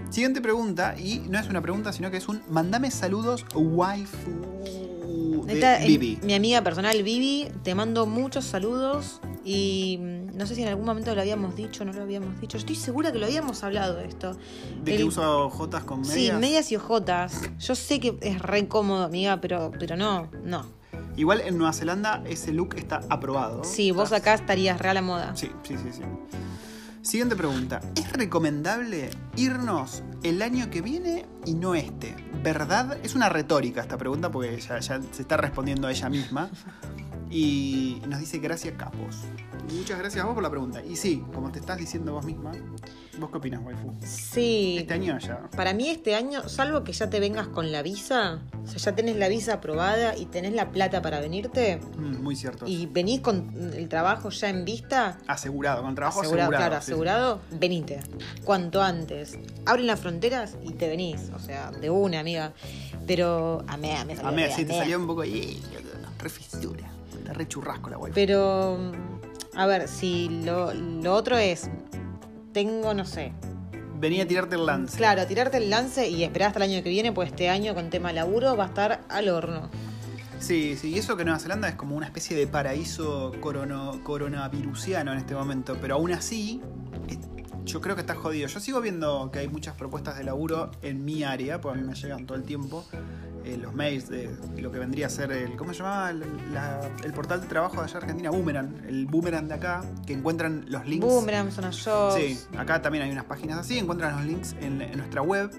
[0.09, 4.61] Siguiente pregunta, y no es una pregunta, sino que es un, mandame saludos, waifu
[5.45, 6.19] de Bibi.
[6.23, 10.85] mi amiga personal Vivi, te mando muchos saludos y mm, no sé si en algún
[10.85, 12.57] momento lo habíamos dicho o no lo habíamos dicho.
[12.57, 14.35] Estoy segura que lo habíamos hablado de esto.
[14.83, 16.15] De que el- uso jotas con medias.
[16.15, 17.41] Sí, medias y ojotas.
[17.59, 20.65] Yo sé que es re cómodo, amiga, pero, pero no, no.
[21.17, 23.63] Igual en Nueva Zelanda ese look está aprobado.
[23.63, 25.35] Sí, vos acá estarías re a moda.
[25.35, 26.01] Sí, sí, sí, sí.
[27.01, 27.81] Siguiente pregunta.
[27.95, 32.15] ¿Es recomendable irnos el año que viene y no este?
[32.43, 32.97] ¿Verdad?
[33.03, 36.49] Es una retórica esta pregunta porque ya, ya se está respondiendo a ella misma.
[37.31, 39.19] Y nos dice gracias capos.
[39.73, 40.83] Muchas gracias a vos por la pregunta.
[40.83, 42.51] Y sí, como te estás diciendo vos misma,
[43.19, 43.93] ¿vos qué opinas, waifu?
[44.05, 44.75] Sí.
[44.79, 45.49] Este año ya.
[45.55, 48.95] Para mí este año, salvo que ya te vengas con la visa, o sea, ya
[48.95, 52.65] tenés la visa aprobada y tenés la plata para venirte, Mm, muy cierto.
[52.67, 56.69] y venís con el trabajo ya en vista, Asegurado, con trabajo asegurado, asegurado.
[56.69, 56.91] claro, sí, sí.
[56.91, 57.99] asegurado, venite.
[58.43, 59.37] Cuanto antes.
[59.65, 62.51] Abren las fronteras y te venís, o sea, de una, amiga.
[63.07, 65.61] Pero a mea, me salió A mí, fea, sí, te salió un poco ahí,
[66.19, 66.91] re fisura.
[67.21, 68.15] Está re churrasco la waifu.
[68.15, 68.77] Pero,
[69.55, 71.69] a ver, si lo, lo otro es,
[72.53, 73.33] tengo, no sé,
[73.99, 74.97] Venía a tirarte el lance.
[74.97, 77.91] claro, tirarte el lance y esperar hasta el año que viene, pues este año con
[77.91, 79.69] tema laburo va a estar al horno.
[80.39, 85.11] Sí, sí, y eso que Nueva Zelanda es como una especie de paraíso corono, coronavirusiano
[85.13, 86.59] en este momento, pero aún así,
[87.63, 88.47] yo creo que está jodido.
[88.47, 91.87] Yo sigo viendo que hay muchas propuestas de laburo en mi área, porque a mí
[91.87, 92.83] me llegan todo el tiempo
[93.45, 95.55] eh, los mails de lo que vendría a ser el.
[95.55, 96.09] ¿Cómo se llamaba?
[96.11, 96.23] El,
[96.53, 98.83] la- el portal de trabajo de allá Argentina, Boomerang.
[98.87, 101.05] El Boomerang de acá, que encuentran los links.
[101.05, 102.15] Boomerang, Zona Jobs.
[102.15, 105.51] Sí, acá también hay unas páginas así, encuentran los links en, en nuestra web.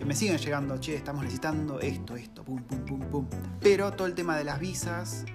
[0.00, 3.26] Y me siguen llegando, che, estamos necesitando esto, esto, pum, pum, pum, pum.
[3.60, 5.26] Pero todo el tema de las visas,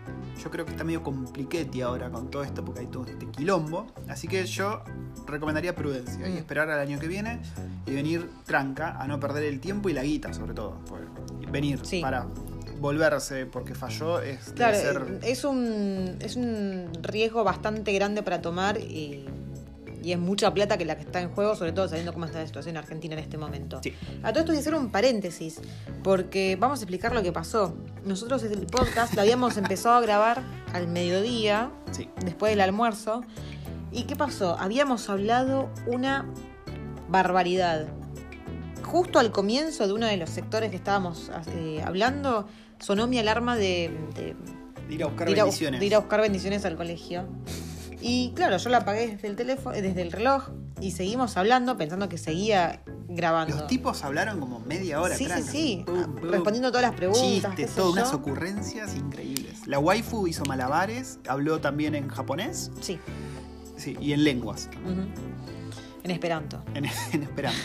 [0.42, 3.88] yo creo que está medio compliquete ahora con todo esto, porque hay todo este quilombo.
[4.08, 4.82] Así que yo
[5.28, 6.38] recomendaría prudencia y Mm.
[6.38, 7.42] esperar al año que viene
[7.86, 10.78] y venir tranca, a no perder el tiempo y la guita, sobre todo.
[11.52, 12.02] venir Sí.
[12.02, 12.28] para
[12.82, 15.20] volverse porque falló es Claro, ser.
[15.24, 19.26] es un, es un riesgo bastante grande para tomar y,
[20.06, 22.40] y es mucha plata que la que está en juego, sobre todo sabiendo cómo está
[22.40, 23.80] la situación en Argentina en este momento.
[23.82, 23.94] Sí.
[24.24, 25.60] A todo esto voy a hacer un paréntesis,
[26.04, 27.76] porque vamos a explicar lo que pasó.
[28.06, 30.44] Nosotros el podcast lo habíamos empezado a grabar
[30.74, 32.08] al mediodía, Sí.
[32.24, 33.24] después del almuerzo.
[33.92, 34.58] ¿Y qué pasó?
[34.60, 36.26] Habíamos hablado una
[37.10, 37.88] barbaridad.
[38.84, 42.48] Justo al comienzo de uno de los sectores que estábamos eh, hablando,
[42.80, 44.36] sonó mi alarma de, de-
[44.88, 45.80] De ir a buscar de ir a, bendiciones.
[45.80, 47.26] de ir a buscar bendiciones al colegio.
[48.02, 50.50] Y claro, yo la apagué desde el teléfono, desde el reloj,
[50.82, 53.56] y seguimos hablando pensando que seguía grabando.
[53.56, 55.46] Los tipos hablaron como media hora Sí, tranca.
[55.46, 56.22] sí, sí.
[56.22, 57.56] Respondiendo todas las preguntas.
[57.56, 57.92] Chistes, yo.
[57.92, 59.66] unas ocurrencias increíbles.
[59.68, 63.00] La waifu hizo malabares, habló también en japonés Sí.
[63.78, 64.70] sí, y en lenguas.
[66.04, 66.64] En Esperanto.
[66.74, 67.60] en, en esperanto.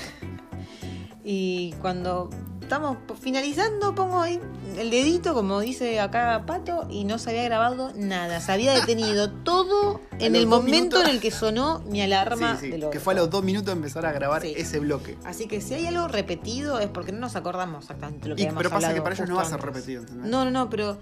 [1.25, 2.31] Y cuando
[2.71, 4.41] estamos finalizando, pongo ahí
[4.79, 8.41] el dedito, como dice acá Pato, y no se había grabado nada.
[8.41, 11.03] Se había detenido todo en el momento minutos.
[11.03, 13.75] en el que sonó mi alarma Sí, sí, del que fue a los dos minutos
[13.75, 14.55] empezar a grabar Sí.
[14.57, 15.19] ese bloque.
[15.25, 18.45] Así que si hay algo repetido es porque no nos acordamos exactamente lo que Y-
[18.45, 20.31] habíamos pero pasa que para ellos no va a ser repetido, ¿entendés?
[20.31, 20.99] No, no, no, pero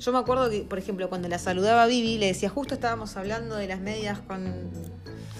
[0.00, 3.16] yo me acuerdo que, por ejemplo, cuando la saludaba a Vivi, le decía, justo estábamos
[3.16, 4.52] hablando de las medias con,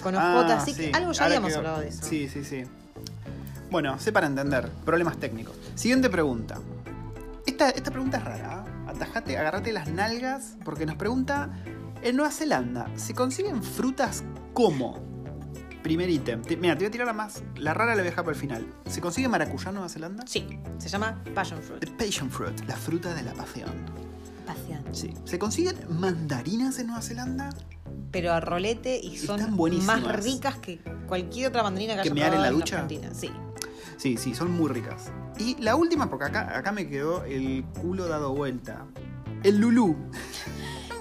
[0.04, 0.82] con OJ, Ah, así sí.
[0.82, 2.04] que algo ya Ahora habíamos hablado de eso.
[2.06, 2.62] Sí, sí, sí.
[3.70, 4.68] Bueno, sé para entender.
[4.84, 5.56] Problemas técnicos.
[5.74, 6.58] Siguiente pregunta.
[7.46, 8.64] Esta, esta pregunta es rara.
[8.86, 8.90] ¿ah?
[8.90, 11.50] Atajate, agarrate las nalgas, porque nos pregunta:
[12.02, 15.02] En Nueva Zelanda, ¿se consiguen frutas cómo?
[15.82, 16.40] Primer ítem.
[16.42, 17.42] Te- Mira, te voy a tirar la más.
[17.56, 18.66] La rara la voy a dejar para el final.
[18.86, 20.24] ¿Se consigue maracuyá en Nueva Zelanda?
[20.26, 20.46] Sí,
[20.78, 21.80] se llama Passion Fruit.
[21.80, 23.70] The passion fruit, la fruta de la pasión.
[24.46, 24.82] Pasión.
[24.92, 25.12] Sí.
[25.24, 27.50] ¿Se consiguen mandarinas en Nueva Zelanda?
[28.10, 29.40] Pero a rolete y son
[29.84, 32.76] más ricas que cualquier otra mandarina que ¿Que haya mear en la ducha?
[32.80, 33.12] Argentina.
[33.12, 33.30] Sí.
[33.96, 35.10] Sí, sí, son muy ricas.
[35.38, 38.86] Y la última, porque acá, acá me quedó el culo dado vuelta.
[39.42, 39.96] El Lulú.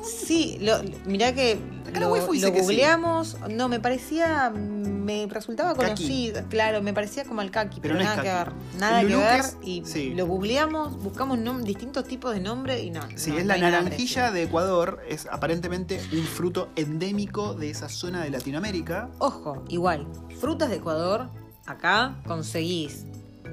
[0.03, 2.49] Sí, lo, mirá que Acá lo, lo que sí.
[2.49, 3.37] googleamos.
[3.49, 4.49] No, me parecía.
[4.49, 5.83] Me resultaba Kaki.
[5.85, 6.43] conocido.
[6.49, 8.79] Claro, me parecía como el kaki, Pero pero, no es nada que ver.
[8.79, 9.39] Nada El que ver.
[9.41, 10.13] es- y sí.
[10.13, 13.01] lo googleamos, buscamos distintos tipos de nombre y no.
[13.15, 15.01] Sí, no, es no la naranjilla de Ecuador.
[15.07, 19.09] Es aparentemente un fruto endémico de esa zona de Latinoamérica.
[19.19, 20.07] Ojo, igual,
[20.39, 21.29] frutas de Ecuador,
[21.65, 23.05] acá conseguís.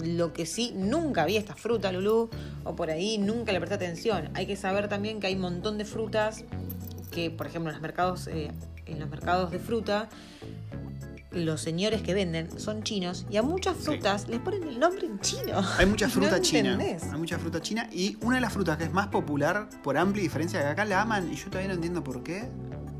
[0.04, 2.30] Lo que sí, nunca vi esta fruta, Lulú,
[2.64, 4.30] o por ahí nunca le presté atención.
[4.34, 6.44] Hay que saber también que hay un montón de frutas
[7.10, 8.50] que, por ejemplo, en los mercados, eh,
[8.86, 10.08] en los mercados de fruta,
[11.32, 13.84] los señores que venden son chinos y a muchas Sí.
[13.84, 15.60] frutas les ponen el nombre en chino.
[15.78, 16.72] Hay mucha No fruta china.
[16.72, 17.04] entendés.
[17.12, 17.88] Hay mucha fruta china.
[17.92, 21.02] Y una de las frutas que es más popular, por amplia diferencia, que acá la
[21.02, 22.48] aman, y yo todavía no entiendo por qué,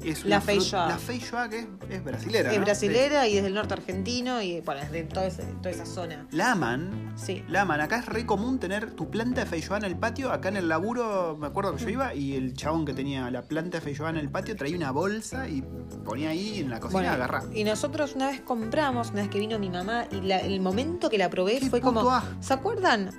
[0.05, 0.89] es La feijoa.
[0.89, 2.53] La feijoa, que es, es brasilera.
[2.53, 2.65] Es ¿no?
[2.65, 6.27] brasilera y es del norte argentino y bueno, es de toda esa, toda esa zona.
[6.31, 7.13] La aman.
[7.17, 7.45] Sí.
[7.49, 7.81] La aman.
[7.81, 10.33] Acá es re común tener tu planta de feijoa en el patio.
[10.33, 13.43] Acá en el laburo, me acuerdo que yo iba y el chabón que tenía la
[13.43, 15.63] planta de feijoa en el patio traía una bolsa y
[16.05, 17.43] ponía ahí en la cocina Bueno, a agarrar.
[17.55, 21.11] y nosotros una vez compramos, una vez que vino mi mamá, y la- el momento
[21.11, 22.09] que la probé fue como.
[22.41, 23.11] ¿Se acuerdan?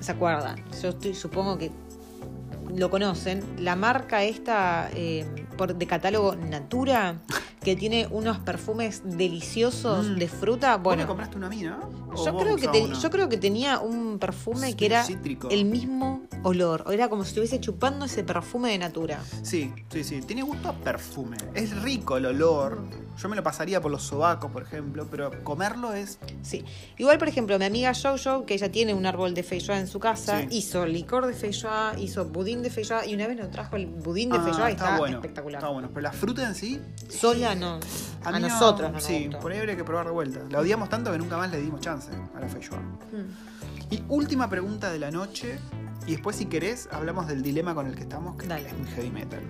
[0.00, 0.56] ¿Se acuerdan?
[0.82, 1.70] Yo estoy, supongo que
[2.74, 3.42] lo conocen.
[3.58, 5.26] La marca esta, eh,
[5.60, 7.16] por, de catálogo Natura,
[7.62, 10.14] que tiene unos perfumes deliciosos Mm.
[10.16, 10.76] de fruta.
[10.76, 11.76] Vos Bueno, me compraste uno a mí, ¿no?
[12.14, 15.48] ¿O yo vos creo, que te- yo creo que tenía un perfume que era Cítrico.
[15.50, 16.84] el mismo olor.
[16.90, 19.20] Era como si estuviese chupando ese perfume de Natura.
[19.42, 20.22] Sí, sí, sí.
[20.22, 21.36] Tiene gusto a perfume.
[21.54, 22.82] Es rico el olor.
[23.20, 26.18] Yo me lo pasaría por los sobacos, por ejemplo, pero comerlo es.
[26.40, 26.64] Sí.
[26.96, 30.00] Igual, por ejemplo, mi amiga Jojo, que ella tiene un árbol de feijoa en su
[30.00, 30.46] casa, Sí.
[30.52, 34.30] hizo licor de feijoa, hizo budín de feijoa y una vez nos trajo el budín
[34.30, 35.16] de Ah, feijoa y está está bueno.
[35.16, 35.49] espectacular.
[35.58, 35.88] Está bueno.
[35.88, 36.80] Pero la fruta en sí.
[37.08, 37.80] Sola no.
[38.24, 39.40] A, nosotros no nos Sí, gustó.
[39.40, 40.40] por ahí habría que probar de vuelta.
[40.50, 42.78] La odiamos tanto que nunca más le dimos chance a la feijoa.
[42.78, 43.92] Mm.
[43.94, 45.58] Y última pregunta de la noche.
[46.06, 48.68] Y después, si querés, hablamos del dilema con el que estamos, que Dale.
[48.68, 49.40] es muy heavy metal.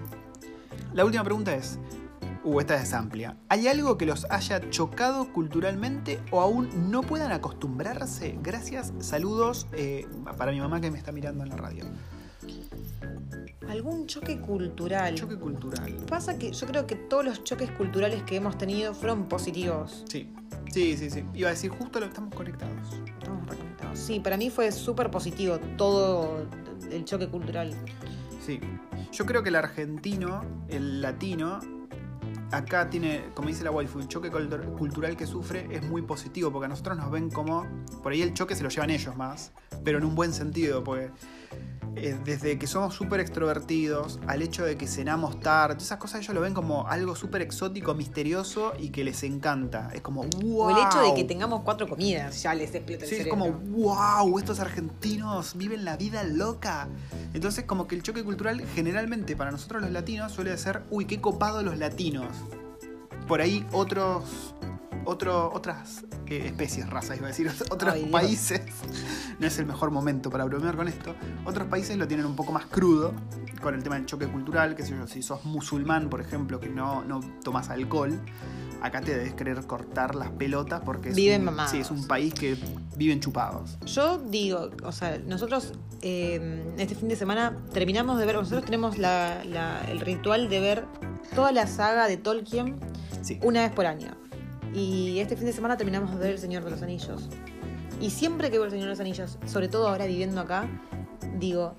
[0.92, 1.78] La última pregunta es.
[2.42, 3.36] Uh, esta es amplia.
[3.51, 8.38] ¿Hay algo que los haya chocado culturalmente o aún no puedan acostumbrarse?
[8.42, 10.07] Gracias, saludos eh,
[10.38, 11.84] para mi mamá que me está mirando en la radio.
[13.68, 15.14] Algún choque cultural.
[15.14, 15.94] Choque cultural.
[16.08, 20.04] Pasa que yo creo que todos los choques culturales que hemos tenido fueron positivos.
[20.08, 20.32] Sí,
[20.72, 21.24] sí, sí, sí.
[21.34, 22.92] Iba a decir, justo lo estamos conectados.
[23.06, 23.98] Estamos reconectados.
[23.98, 26.46] Sí, para mí fue súper positivo todo
[26.90, 27.74] el choque cultural.
[28.44, 28.61] Sí.
[29.12, 31.61] Yo creo que el argentino, el latino,
[32.53, 36.51] acá tiene, como dice la waifu, el choque cultur- cultural que sufre es muy positivo,
[36.51, 37.66] porque a nosotros nos ven como.
[38.03, 39.53] Por ahí el choque se lo llevan ellos más,
[39.84, 41.11] pero en un buen sentido, porque.
[41.96, 46.34] eh, desde que somos súper extrovertidos al hecho de que cenamos tarde, esas cosas ellos
[46.34, 49.90] lo ven como algo súper exótico, misterioso y que les encanta.
[49.92, 50.66] Es como, wow.
[50.66, 53.51] O el hecho de que tengamos cuatro comidas ya les explota el Sí, es como,
[53.51, 56.88] wow, estos argentinos viven la vida loca.
[57.34, 61.20] Entonces, como que el choque cultural, generalmente para nosotros los latinos, suele ser, uy, qué
[61.20, 62.28] copado los latinos.
[63.30, 64.56] Por ahí otros,
[65.04, 68.60] otro, otras eh, especies, razas, iba a decir, otros Ay, países,
[69.38, 71.14] no es el mejor momento para bromear con esto,
[71.44, 73.12] otros países lo tienen un poco más crudo
[73.62, 76.68] con el tema del choque cultural, que sé yo, si sos musulmán, por ejemplo, que
[76.68, 78.18] no, no tomas alcohol.
[78.82, 82.34] Acá te debes querer cortar las pelotas porque es Viven un, sí, es un país
[82.34, 82.56] que
[82.96, 83.78] viven chupados.
[83.84, 88.98] Yo digo, o sea, nosotros eh, este fin de semana terminamos de ver, nosotros tenemos
[88.98, 90.84] la- la- el ritual de ver
[91.34, 92.76] toda la saga de Tolkien
[93.22, 93.38] Sí.
[93.42, 94.10] una vez por año.
[94.74, 97.28] Y este fin de semana terminamos de ver El Señor de los Anillos.
[98.00, 100.68] Y siempre que veo El Señor de los Anillos, sobre todo ahora viviendo acá,
[101.38, 101.74] digo,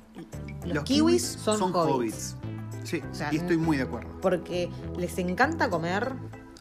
[0.65, 2.35] los, kiwis, son, hobbits.
[2.83, 4.09] Sí, O sea, y estoy muy de acuerdo.
[4.21, 6.13] Porque les encanta comer,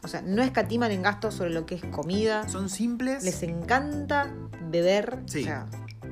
[0.03, 2.47] o sea, no escatiman en gastos sobre lo que es comida.
[2.47, 3.23] Son simples.
[3.23, 4.33] Les encanta
[4.69, 5.41] beber, Sí.
[5.41, 5.65] o sea,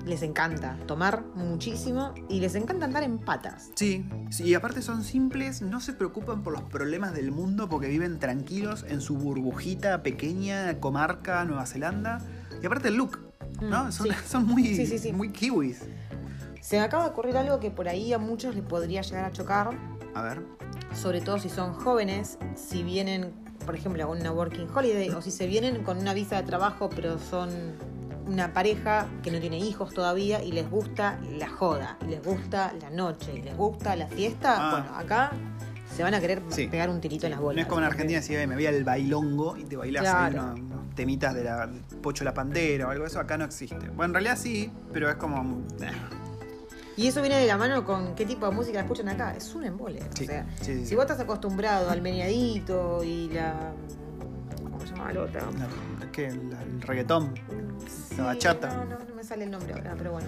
[0.06, 3.70] les encanta tomar muchísimo y les encanta andar en patas.
[3.76, 7.88] Sí, sí, y aparte son simples, no se preocupan por los problemas del mundo porque
[7.88, 12.20] viven tranquilos en su burbujita pequeña, comarca, Nueva Zelanda.
[12.62, 13.20] Y aparte el look,
[13.62, 13.86] ¿no?
[13.86, 14.14] Mm, Son, sí.
[14.28, 15.82] son muy, Sí, muy kiwis.
[16.62, 19.32] Se me acaba de ocurrir algo que por ahí a muchos les podría llegar a
[19.32, 19.70] chocar,
[20.14, 20.42] A ver.
[20.94, 23.32] sobre todo si son jóvenes, si vienen,
[23.66, 26.90] por ejemplo, a una working holiday o si se vienen con una visa de trabajo
[26.94, 27.50] pero son
[28.30, 32.74] una pareja que no tiene hijos todavía y les gusta la joda, y les gusta
[32.82, 34.72] la noche, y les gusta la fiesta, Ah.
[34.72, 35.32] bueno, acá
[35.96, 36.68] se van a querer Sí.
[36.68, 37.62] pegar un tirito en las No bolas.
[37.64, 40.52] es como en Argentina si me voy al bailongo y te bailás ahí Claro.
[40.54, 41.70] unos, unos temitas de la
[42.02, 43.88] Pocho la Pantera o algo de eso, acá no existe.
[43.90, 45.62] Bueno, en realidad sí, pero es como...
[45.82, 45.92] eh,
[46.96, 49.34] Y eso viene de la mano con qué tipo de música escuchan acá.
[49.36, 50.02] Es un embole.
[50.16, 53.72] Sí, o sea, sí, si vos estás acostumbrado al meneadito y la.
[54.64, 55.42] ¿Cómo se llama la otra?
[56.12, 56.30] ¿Qué?
[56.30, 57.34] La- el reggaetón,
[58.20, 58.68] la bachata.
[58.76, 60.28] No, no, no me sale el nombre ahora, pero bueno.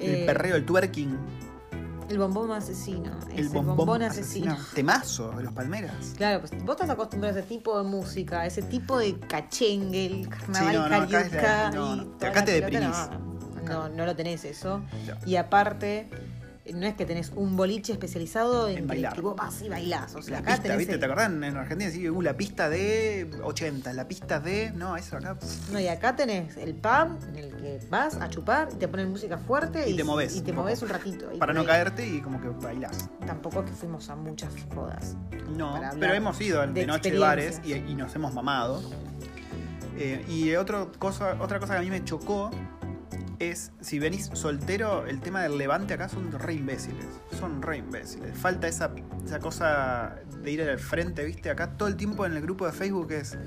[0.00, 1.16] el Eh, perreo, el twerking,
[2.08, 3.12] El bombón asesino.
[3.32, 4.56] Es el bombón, asesino.
[4.74, 6.14] Temazo de los palmeras.
[6.16, 10.06] Claro, pues vos estás acostumbrado a ese tipo de música, a ese tipo de cachengue,
[10.06, 12.04] el carnaval Sí, no, no, acá es la- carioca no, y no.
[12.06, 13.66] toda Acá la te pelota, deprimís.
[13.68, 14.78] No, no, no lo tenés eso.
[14.78, 15.14] No.
[15.26, 16.08] Y aparte,
[16.74, 19.14] no es que tenés un boliche especializado en, En bailar.
[19.14, 20.14] que vos vas y bailás.
[20.14, 20.94] O sea, La acá pista, tenés ¿viste?
[20.94, 21.30] el- ¿Te acordás?
[21.30, 24.70] En Argentina sí, uh, la pista de 80, la pista de.
[24.72, 25.38] No, eso acá.
[25.38, 28.88] pff, No, y acá tenés el pub en el que vas a chupar y te
[28.88, 30.68] ponen música fuerte Y te movés Y te un poco.
[30.82, 31.30] un ratito.
[31.38, 33.08] Para no caerte y como que bailás.
[33.26, 35.16] Tampoco es que fuimos a muchas jodas.
[35.56, 38.80] No, pero hemos ido de, de noche bares y nos hemos mamado.
[39.96, 42.50] Eh, y otro cosa, otra cosa que a mí me chocó
[43.40, 47.06] es, si venís soltero, el tema del levante acá son re imbéciles.
[47.38, 48.36] Son re imbéciles.
[48.36, 48.92] Falta esa,
[49.24, 51.48] esa cosa de ir al frente, ¿viste?
[51.50, 53.38] Acá todo el tiempo en el grupo de Facebook es,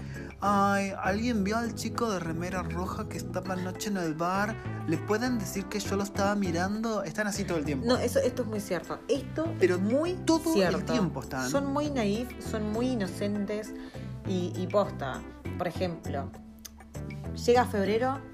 [0.42, 4.56] ay, ¿alguien vio al chico de remera roja que estaba anoche en el bar?
[4.88, 7.04] ¿Le pueden decir que yo lo estaba mirando?
[7.04, 7.86] Están así todo el tiempo.
[7.86, 9.00] No, eso, esto es muy cierto.
[9.08, 11.50] Esto Pero es muy todo el tiempo están.
[11.50, 13.74] Son muy naif, son muy inocentes
[14.28, 15.22] y, y posta.
[15.58, 16.32] Por ejemplo,
[17.46, 18.33] llega febrero,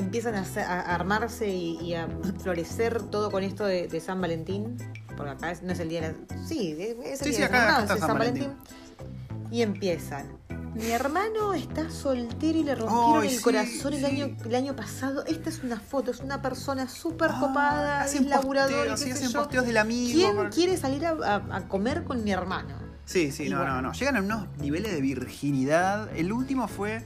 [0.00, 2.08] empiezan a, hacer- a armarse y, y a
[2.42, 4.76] florecer todo con esto de, de San Valentín.
[5.16, 6.46] Porque acá es- no es el día de la...
[6.46, 8.18] Sí, es el Sí, día sí, de acá- los acá enamorados, está es San San
[8.18, 8.42] Valentín.
[8.48, 9.48] Valentín.
[9.50, 10.38] Y empiezan.
[10.74, 15.24] Mi hermano está soltero y le rompieron el sí, corazón el, año, el año pasado.
[15.26, 19.00] Esta es una foto, es una persona súper Ah, copada, hacen es laburador, y posteos,
[19.00, 19.40] qué sí, hacen yo.
[19.40, 20.12] posteos del amigo.
[20.14, 22.76] ¿Quién por- quiere salir a, a- a comer con mi hermano?
[23.06, 23.76] Sí, sí, Y no, bueno.
[23.76, 23.92] no, no.
[23.94, 26.14] Llegan a unos niveles de virginidad.
[26.14, 27.02] El último fue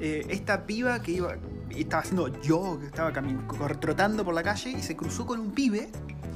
[0.00, 1.36] eh, esta piba que iba.
[1.70, 3.10] Estaba haciendo yo, que estaba
[3.80, 5.90] trotando por la calle y se cruzó con un pibe.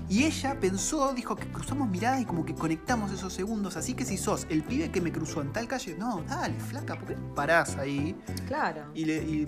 [0.08, 3.76] Y ella pensó, dijo que cruzamos miradas y como que conectamos esos segundos.
[3.76, 6.94] Así que si sos el pibe que me cruzó en tal calle, no, dale, flaca,
[6.94, 8.16] ¿por qué parás ahí?
[8.46, 8.82] Claro.
[8.94, 9.46] Y, le, y-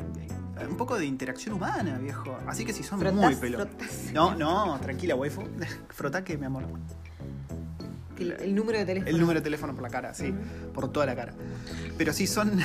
[0.69, 2.37] un poco de interacción humana, viejo.
[2.49, 4.11] Así que si son Frotás, muy frotás.
[4.13, 5.45] No, no, tranquila, waifu.
[5.91, 6.65] Frotá que, mi amor.
[8.19, 9.11] El, el número de teléfono.
[9.11, 10.35] El número de teléfono por la cara, sí.
[10.75, 11.33] Por toda la cara.
[11.97, 12.59] Pero sí, son,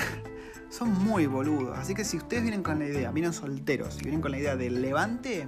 [0.75, 1.77] son muy boludos.
[1.77, 4.55] Así que si ustedes vienen con la idea, vienen solteros y vienen con la idea
[4.55, 5.47] del levante,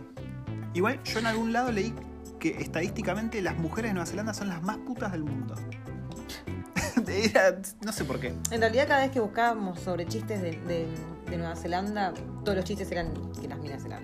[0.74, 1.94] igual yo en algún lado leí
[2.40, 5.56] que estadísticamente las mujeres de Nueva Zelanda son las más putas del mundo.
[7.08, 8.34] Era- no sé por qué.
[8.52, 10.88] En realidad, cada vez que buscábamos sobre chistes de, de-
[11.30, 12.14] de Nueva Zelanda,
[12.44, 13.12] todos los chistes eran
[13.42, 14.04] que las minas eran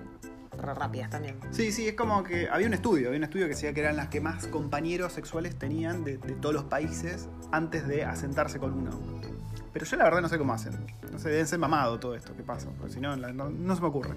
[0.61, 1.37] re rápidas también.
[1.51, 3.95] Sí, sí, es como que había un estudio, había un estudio que decía que eran
[3.95, 8.73] las que más compañeros sexuales tenían de, de todos los países antes de asentarse con
[8.73, 8.91] uno.
[9.73, 10.73] Pero yo la verdad no sé cómo hacen.
[11.11, 13.81] No sé, deben ser mamado todo esto que pasa, porque si no, no, no se
[13.81, 14.15] me ocurre.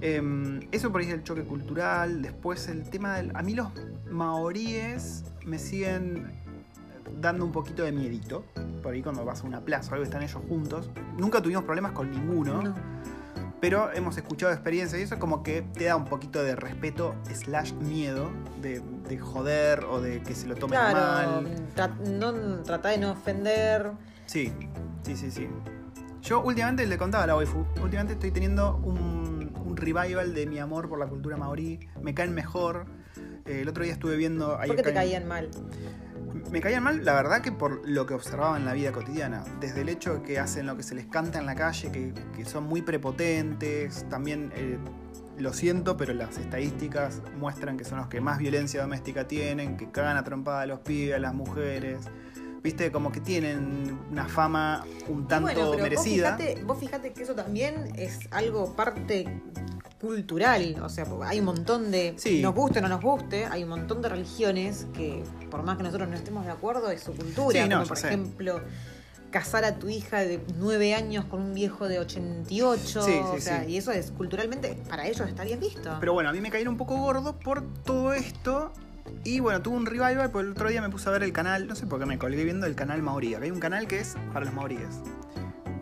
[0.00, 2.22] Em, eso por ahí es el choque cultural.
[2.22, 3.34] Después el tema del...
[3.34, 3.68] A mí los
[4.10, 6.32] maoríes me siguen
[7.20, 8.44] dando un poquito de miedito.
[8.82, 10.90] Por ahí cuando vas a una plaza o algo están ellos juntos.
[11.18, 12.62] Nunca tuvimos problemas con ninguno.
[12.62, 12.74] No.
[13.64, 17.72] Pero hemos escuchado experiencias y eso como que te da un poquito de respeto slash
[17.72, 18.28] miedo
[18.60, 21.68] de, de joder o de que se lo tomen Claro, mal.
[21.74, 23.92] tra- no, trata de no ofender.
[24.26, 24.52] Sí,
[25.02, 25.48] sí, sí, sí.
[26.20, 30.58] Yo últimamente le contaba a la waifu, últimamente estoy teniendo un, un revival de mi
[30.58, 31.80] amor por la cultura maorí.
[32.02, 32.84] Me caen mejor.
[33.46, 34.58] Eh, el otro día estuve viendo...
[34.66, 35.48] ¿Por qué te en- caían mal?
[36.50, 39.44] Me caían mal, la verdad que por lo que observaba en la vida cotidiana.
[39.60, 42.12] Desde el hecho de que hacen lo que se les canta en la calle, que,
[42.34, 44.08] que son muy prepotentes.
[44.08, 44.78] También eh,
[45.38, 49.90] lo siento, pero las estadísticas muestran que son los que más violencia doméstica tienen, que
[49.90, 51.98] cagan a trompada a los pibes, a las mujeres.
[52.62, 56.30] Viste, como que tienen una fama un tanto bueno, pero merecida.
[56.30, 59.26] Vos fijate, vos fijate que eso también es algo parte
[60.04, 60.76] cultural.
[60.82, 62.14] O sea, hay un montón de.
[62.16, 62.42] Sí.
[62.42, 65.82] Nos guste o no nos guste, hay un montón de religiones que, por más que
[65.82, 67.62] nosotros no estemos de acuerdo, es su cultura.
[67.62, 68.08] Sí, no, como yo por sé.
[68.08, 68.60] ejemplo.
[69.30, 73.02] Casar a tu hija de 9 años con un viejo de 88.
[73.02, 73.72] Sí, sí, o sea, sí.
[73.72, 75.96] y eso es culturalmente, para ellos está bien visto.
[75.98, 78.72] Pero bueno, a mí me cayeron un poco gordo por todo esto.
[79.24, 81.66] Y bueno, tuve un revival, porque el otro día me puse a ver el canal,
[81.66, 83.34] no sé por qué me colgué viendo el canal Maorí.
[83.34, 85.00] Acá hay un canal que es para los maoríes.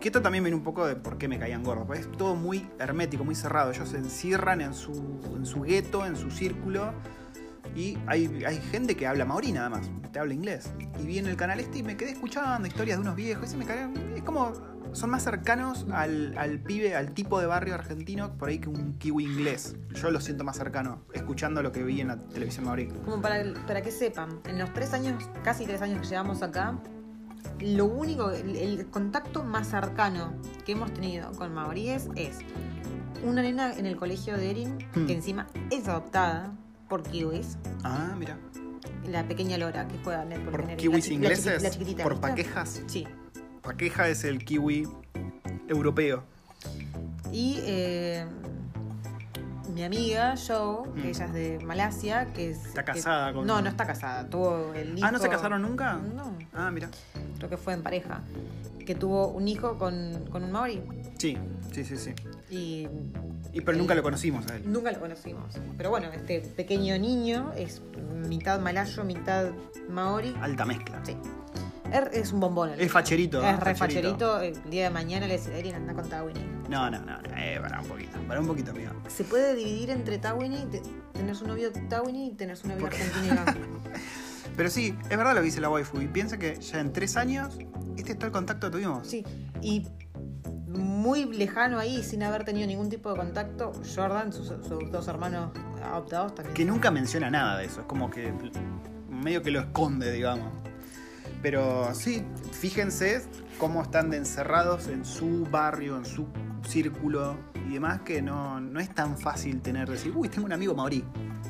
[0.03, 1.87] Que esto también viene un poco de por qué me caían gordos.
[1.87, 3.71] Porque es todo muy hermético, muy cerrado.
[3.71, 4.91] Ellos se encierran en su,
[5.33, 6.91] en su gueto, en su círculo.
[7.73, 10.69] Y hay, hay gente que habla maorí nada más, te habla inglés.
[10.99, 13.47] Y vi en el canal este y me quedé escuchando historias de unos viejos.
[13.47, 13.93] Y se me cayeron.
[14.13, 14.51] Es como.
[14.91, 18.97] Son más cercanos al, al pibe, al tipo de barrio argentino, por ahí que un
[18.99, 19.77] kiwi inglés.
[19.95, 22.89] Yo lo siento más cercano, escuchando lo que vi en la televisión maorí.
[23.05, 26.77] Como para, para que sepan, en los tres años, casi tres años que llevamos acá,
[27.59, 30.33] lo único, el, el contacto más cercano
[30.65, 32.37] que hemos tenido con maoríes es
[33.23, 35.05] una nena en el colegio de Erin, Hmm.
[35.07, 36.53] que encima es adoptada
[36.89, 38.37] por kiwis, Ah, mira.
[39.07, 41.63] la pequeña Lora que juega netball ¿Por con Erin, kiwis la ingleses?
[41.63, 42.81] la chiquitita, ¿Por paquejas?
[42.87, 43.07] Sí.
[43.61, 44.87] Paqueja es el kiwi
[45.69, 46.23] europeo.
[47.31, 48.25] Y eh,
[49.73, 51.07] mi amiga, Joe, que Mm.
[51.07, 52.65] ella es de Malasia, que es...
[52.65, 55.07] Está que- casada con- No, no está casada, tuvo el hijo...
[55.07, 55.93] Ah, ¿no se casaron nunca?
[55.95, 56.89] No, Ah, mira.
[57.47, 58.21] Creo que fue en pareja,
[58.85, 60.81] que tuvo un hijo con, con un maori.
[61.17, 61.37] Sí,
[61.71, 62.13] sí, sí, sí.
[62.49, 62.87] Y
[63.53, 64.63] Y pero nunca lo conocimos a él.
[64.65, 65.55] nunca lo conocimos.
[65.77, 67.81] Pero bueno, este pequeño niño es
[68.27, 69.51] mitad malayo, mitad
[69.89, 70.33] maori.
[70.41, 70.99] Alta mezcla.
[71.05, 71.15] Sí.
[71.91, 72.71] Er- Es un bombón.
[72.71, 73.43] el Es facherito.
[73.43, 74.41] Es re facherito.
[74.41, 76.39] El día de mañana le decía, Erin, anda con Tawini.
[76.69, 77.17] No, no, no.
[77.37, 78.17] Eh, para un poquito.
[78.27, 78.91] Para un poquito, amigo.
[79.07, 80.81] Se puede dividir entre Tawini, te-
[81.13, 83.35] tener su novio Tawini y tener su novio argentino.
[84.55, 86.01] Pero sí, es verdad lo que dice la waifu.
[86.01, 87.57] Y piensa que ya en tres años,
[87.97, 89.07] este es todo el contacto que tuvimos.
[89.07, 89.25] Sí.
[89.61, 89.87] Y
[90.67, 95.51] muy lejano ahí, sin haber tenido ningún tipo de contacto, Jordan, sus, sus dos hermanos
[95.83, 96.55] adoptados también.
[96.55, 97.81] Que nunca menciona nada de eso.
[97.81, 98.33] Es como que
[99.09, 100.51] medio que lo esconde, digamos.
[101.41, 103.21] Pero sí, fíjense
[103.57, 106.27] cómo están de encerrados en su barrio, en su
[106.65, 107.35] círculo
[107.69, 111.03] y demás, que no, no es tan fácil tener, decir, uy, tengo un amigo maorí.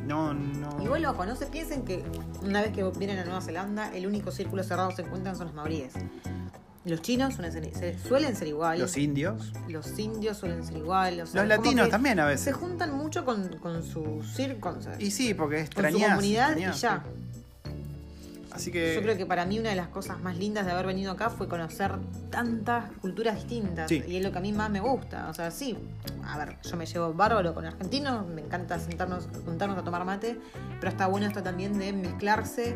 [0.06, 0.84] No, no.
[0.84, 2.04] Igual, ojo, no se piensen que
[2.42, 5.48] una vez que vienen a Nueva Zelanda, el único círculo cerrado que se encuentran son
[5.48, 5.94] los maoríes.
[6.86, 8.78] Los chinos suelen ser, se- suelen ser igual.
[8.80, 9.54] Los indios.
[9.70, 11.22] Los indios suelen ser igual.
[11.22, 12.56] o sea, Los latinos también a Se veces.
[12.56, 14.22] juntan mucho con, con su
[15.00, 17.04] Y sí, porque con su comunidad y ya.
[18.54, 18.94] Así que.
[18.96, 21.30] Yo creo que para mí una de las cosas más lindas de haber venido acá
[21.30, 21.92] fue conocer
[22.30, 23.90] tantas culturas distintas.
[23.90, 24.04] Sí.
[24.08, 25.30] Y es lo que a mí más me gusta.
[25.30, 25.78] O sea, sí,
[26.26, 30.40] a ver, yo me llevo bárbaro con argentinos, me encanta sentarnos, juntarnos a tomar mate,
[30.80, 32.76] pero está bueno esto también de mezclarse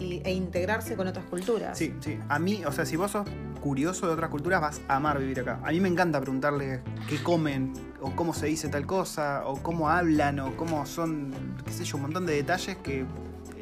[0.00, 1.76] y- e integrarse con otras culturas.
[1.78, 2.18] Sí, sí.
[2.28, 3.26] A mí, o sea, si vos sos
[3.60, 5.60] curioso de otras culturas, vas a amar vivir acá.
[5.64, 9.88] A mí me encanta preguntarle qué comen, o cómo se dice tal cosa, o cómo
[9.88, 11.32] hablan, o cómo son,
[11.64, 13.06] qué sé yo, un montón de detalles que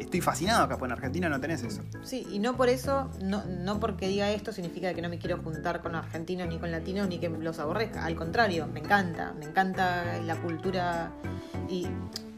[0.02, 1.82] estoy fascinado acá, porque en Argentina no tenés eso.
[2.02, 5.38] Sí, y no por eso, no, no porque diga esto significa que no me quiero
[5.42, 8.04] juntar con argentinos ni con latinos ni que los aborrezca.
[8.04, 11.10] Al contrario, me encanta, me encanta la cultura
[11.68, 11.88] y,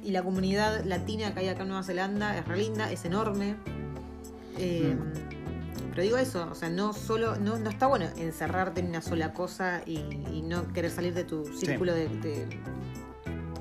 [0.03, 3.57] y la comunidad latina que hay acá en Nueva Zelanda, es re linda, es enorme.
[4.59, 4.97] Eh,
[5.91, 9.33] Pero digo eso, o sea, no solo, no, no está bueno encerrarte en una sola
[9.33, 9.99] cosa y,
[10.33, 12.47] y no querer salir de tu círculo de, de-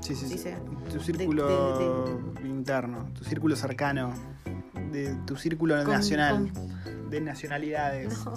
[0.04, 0.34] Sí, sí, sí.
[0.34, 0.56] Dice,
[0.92, 1.78] Tu círculo
[2.38, 4.12] de- interno, tu círculo cercano,
[4.92, 8.24] de tu círculo con- nacional, con- de nacionalidades.
[8.26, 8.34] no,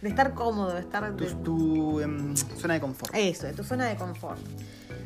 [0.00, 3.14] de estar cómodo, de estar Tu, de- tu, em, zona de confort.
[3.14, 4.40] Eso, de tu zona de confort.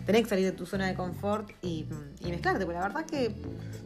[0.07, 1.87] Tenés que salir de tu zona de confort y,
[2.21, 3.35] y mezclarte, porque la verdad es que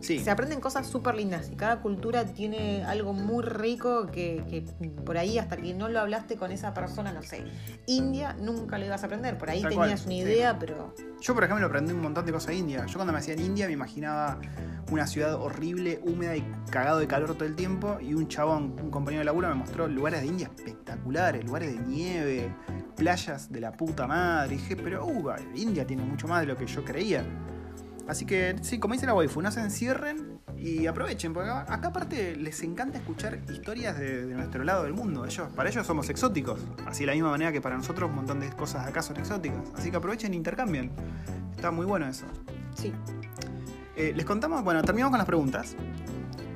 [0.00, 0.18] Sí.
[0.18, 4.62] se aprenden cosas súper lindas y cada cultura tiene algo muy rico que, que
[5.04, 7.44] por ahí hasta que no lo hablaste con esa persona, no sé.
[7.86, 10.30] India nunca lo ibas a aprender, por ahí Tal tenías cual, una sí.
[10.30, 12.84] idea, pero Yo, por ejemplo, aprendí un montón de cosas de India.
[12.86, 14.38] Yo cuando me hacía en India me imaginaba
[14.92, 17.98] una ciudad horrible, húmeda y cagado de calor todo el tiempo.
[18.00, 21.80] Y un chabón, un compañero de laburo, me mostró lugares de India espectaculares, lugares de
[21.80, 22.54] nieve,
[22.96, 24.54] playas de la puta madre.
[24.54, 27.24] Y dije, pero uh, India tiene mucho más de lo que yo creía.
[28.08, 31.88] Así que sí, como dice la waifu, no se encierren y aprovechen, porque acá, acá
[31.88, 35.24] aparte les encanta escuchar historias de, de nuestro lado del mundo.
[35.26, 38.38] Ellos, para ellos somos exóticos, así de la misma manera que para nosotros un montón
[38.40, 39.60] de cosas de acá son exóticas.
[39.74, 40.92] Así que aprovechen e intercambien.
[41.54, 42.26] Está muy bueno eso.
[42.76, 42.92] sí.
[43.96, 45.74] Eh, les contamos, bueno, terminamos con las preguntas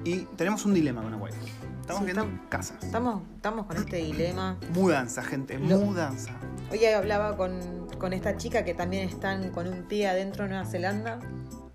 [0.05, 1.39] y tenemos un dilema con la waifu.
[1.81, 2.85] Estamos Sí, viendo estamos- casas.
[2.85, 4.59] Estamos, estamos con este dilema.
[4.75, 6.33] Mudanza, gente, Lo- mudanza.
[6.71, 10.65] Hoy hablaba con, con esta chica que también están con un pie adentro de Nueva
[10.67, 11.19] Zelanda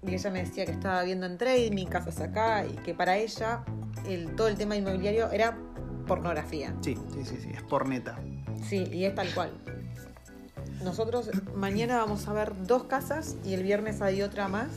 [0.01, 2.93] y ella me decía que estaba viendo en trade, mi casa es acá y que
[2.93, 3.63] para ella
[4.07, 5.57] el, todo el tema inmobiliario era
[6.07, 6.73] pornografía.
[6.81, 8.17] Sí, sí, sí, sí, es por neta.
[8.63, 9.51] Sí, y es tal cual.
[10.83, 14.67] Nosotros mañana vamos a ver dos casas y el viernes hay otra más.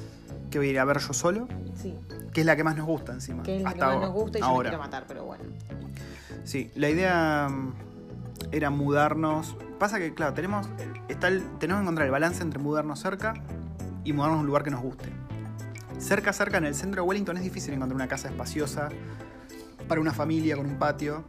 [0.51, 1.47] Que voy a ir a ver yo solo,
[1.81, 1.95] Sí,
[2.33, 3.43] que es la que más nos gusta encima.
[3.43, 5.45] que es la que más ahora- nos gusta y yo me quiero matar, pero bueno.
[6.45, 7.75] Sí, la idea mm,
[8.53, 9.57] era mudarnos.
[9.79, 10.69] Pasa que, claro, tenemos,
[11.09, 11.29] está
[11.59, 13.35] tenemos que encontrar el balance entre mudarnos cerca
[14.05, 15.13] y mudarnos a un lugar que nos guste.
[15.99, 18.89] Cerca, cerca, en el centro de Wellington es difícil encontrar una casa espaciosa
[19.89, 21.25] para una familia con un patio.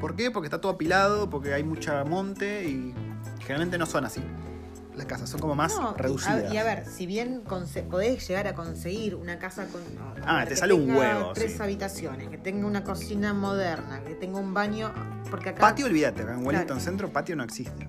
[0.00, 0.30] ¿Por qué?
[0.30, 2.94] Porque está todo apilado, porque hay mucha monte y
[3.40, 4.22] generalmente no son así.
[4.96, 6.50] Las casas son como más No, y- reducidas.
[6.50, 7.42] a- Y a, ver, si bien
[7.90, 9.80] podés llegar a conseguir una casa con.
[10.26, 11.62] Ah, te sale un huevo, Tres sí.
[11.62, 14.92] habitaciones, que tenga una cocina moderna, que tenga un baño.
[15.30, 16.80] Porque acá Patio, olvídate, acá en Wellington Claro.
[16.80, 17.88] Centro patio no existe.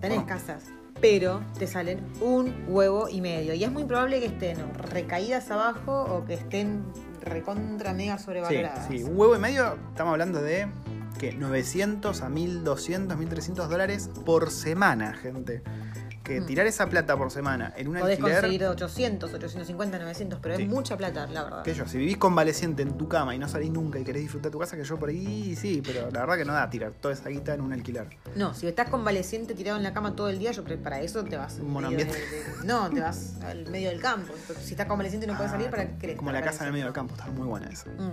[0.00, 0.26] tenés Oh.
[0.26, 0.64] casas,
[1.00, 3.54] pero te salen un huevo y medio.
[3.54, 6.84] Y es muy probable que estén recaídas abajo o que estén
[7.22, 8.86] recontra mega sobrevaloradas.
[8.88, 10.66] sí, un huevo y medio, estamos hablando de
[11.18, 15.62] que 900 a 1200, 1300 dólares por semana, gente.
[16.24, 16.46] Que Mm.
[16.46, 18.40] tirar esa plata por semana en un Podés alquiler.
[18.40, 20.62] conseguir 800, 850, 900, pero Sí.
[20.62, 21.62] es mucha plata, la verdad.
[21.62, 24.50] Que yo, si vivís convaleciente en tu cama y no salís nunca y querés disfrutar
[24.50, 27.12] tu casa, que yo por ahí sí, pero la verdad que no da tirar toda
[27.12, 28.08] esa guita en un alquiler.
[28.36, 31.00] No, si estás convaleciente tirado en la cama todo el día, yo creo que para
[31.02, 31.58] eso te vas.
[31.60, 32.12] Un de- de-
[32.64, 34.32] no, te vas al medio del campo.
[34.62, 36.16] Si estás convaleciente y no puedes Ah, salir, ¿para qué querés?
[36.16, 37.90] Como la casa en el medio del campo, está muy buena esa.
[37.90, 38.12] Mm.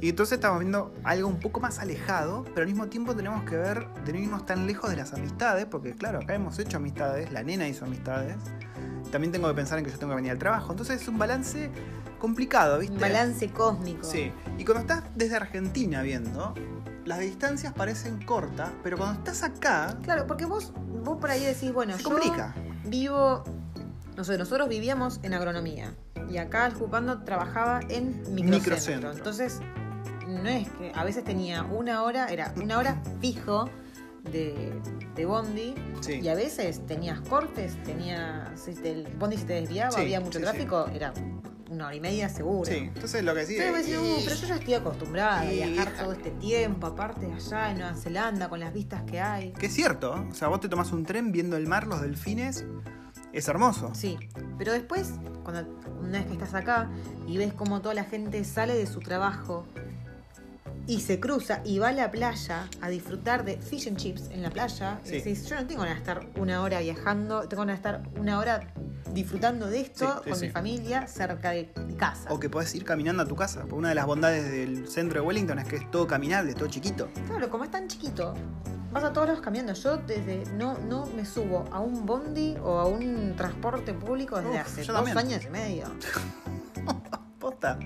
[0.00, 3.56] Y entonces estamos viendo algo un poco más alejado, pero al mismo tiempo tenemos que
[3.56, 7.30] ver de no irnos tan lejos de las amistades, porque claro, acá hemos hecho amistades,
[7.30, 8.36] la nena hizo amistades.
[9.10, 10.72] También tengo que pensar en que yo tengo que venir al trabajo.
[10.72, 11.70] Entonces es un balance
[12.18, 12.94] complicado, ¿viste?
[12.94, 14.02] Un balance cósmico.
[14.04, 14.32] Sí.
[14.58, 16.54] Y cuando estás desde Argentina viendo,
[17.04, 20.72] las distancias parecen cortas, pero cuando estás acá, Claro, porque vos,
[21.04, 22.54] vos por ahí decís, bueno, yo complica.
[22.86, 23.44] vivo.
[24.16, 25.92] No sé, nosotros vivíamos en agronomía.
[26.30, 28.58] Y acá el Jupando trabajaba en microcentro.
[28.58, 29.12] Microcentro.
[29.12, 29.60] Entonces,
[30.26, 33.68] no es que a veces tenía una hora, era una hora fijo
[34.30, 34.72] de,
[35.14, 35.74] de bondi.
[36.00, 36.20] Sí.
[36.22, 38.60] Y a veces tenías cortes, tenías.
[38.60, 41.12] Si te- el bondi se te desviaba, Sí, había mucho sí, tráfico, era
[41.70, 42.70] una hora y media seguro.
[42.70, 45.92] Sí, entonces lo que Entonces y- "Uh, pero yo ya estoy acostumbrada a y- viajar
[45.98, 49.52] todo este tiempo, aparte de allá en Nueva Zelanda, con las vistas que hay.
[49.52, 52.64] Que es cierto, o sea, vos te tomás un tren viendo el mar, los delfines,
[53.32, 53.90] es hermoso.
[53.94, 54.16] Sí,
[54.58, 55.68] pero después, cuando
[56.00, 56.90] una vez que estás acá
[57.26, 59.66] y ves cómo toda la gente sale de su trabajo
[60.86, 64.42] y se cruza y va a la playa a disfrutar de fish and chips en
[64.42, 65.14] la playa, Sí.
[65.14, 68.02] y decís, yo no tengo ganas de estar una hora viajando, tengo ganas de estar
[68.18, 68.72] una hora
[69.12, 72.32] disfrutando de esto Sí, sí, con mi familia cerca de casa.
[72.32, 73.60] O que podés ir caminando a tu casa.
[73.60, 76.56] Porque una de las bondades del centro de Wellington es que es todo caminable, es
[76.56, 77.08] todo chiquito.
[77.28, 78.34] Claro, como es tan chiquito,
[78.90, 79.72] vas a todos lados caminando.
[79.74, 84.50] Yo desde no, no me subo a un bondi o a un transporte público desde
[84.50, 85.16] Uf, hace dos también.
[85.18, 85.84] años y medio.
[87.38, 87.78] Posta.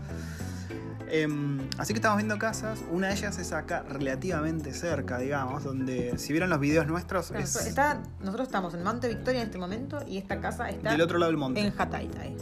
[1.11, 2.81] Em, así que estamos viendo casas.
[2.91, 7.45] Una de ellas es acá relativamente cerca, digamos, donde si vieron los videos nuestros Claro,
[7.45, 11.01] es está, nosotros estamos en Monte Victoria en este momento y esta casa está del
[11.01, 11.61] otro lado del monte.
[11.61, 12.37] en Hataitai.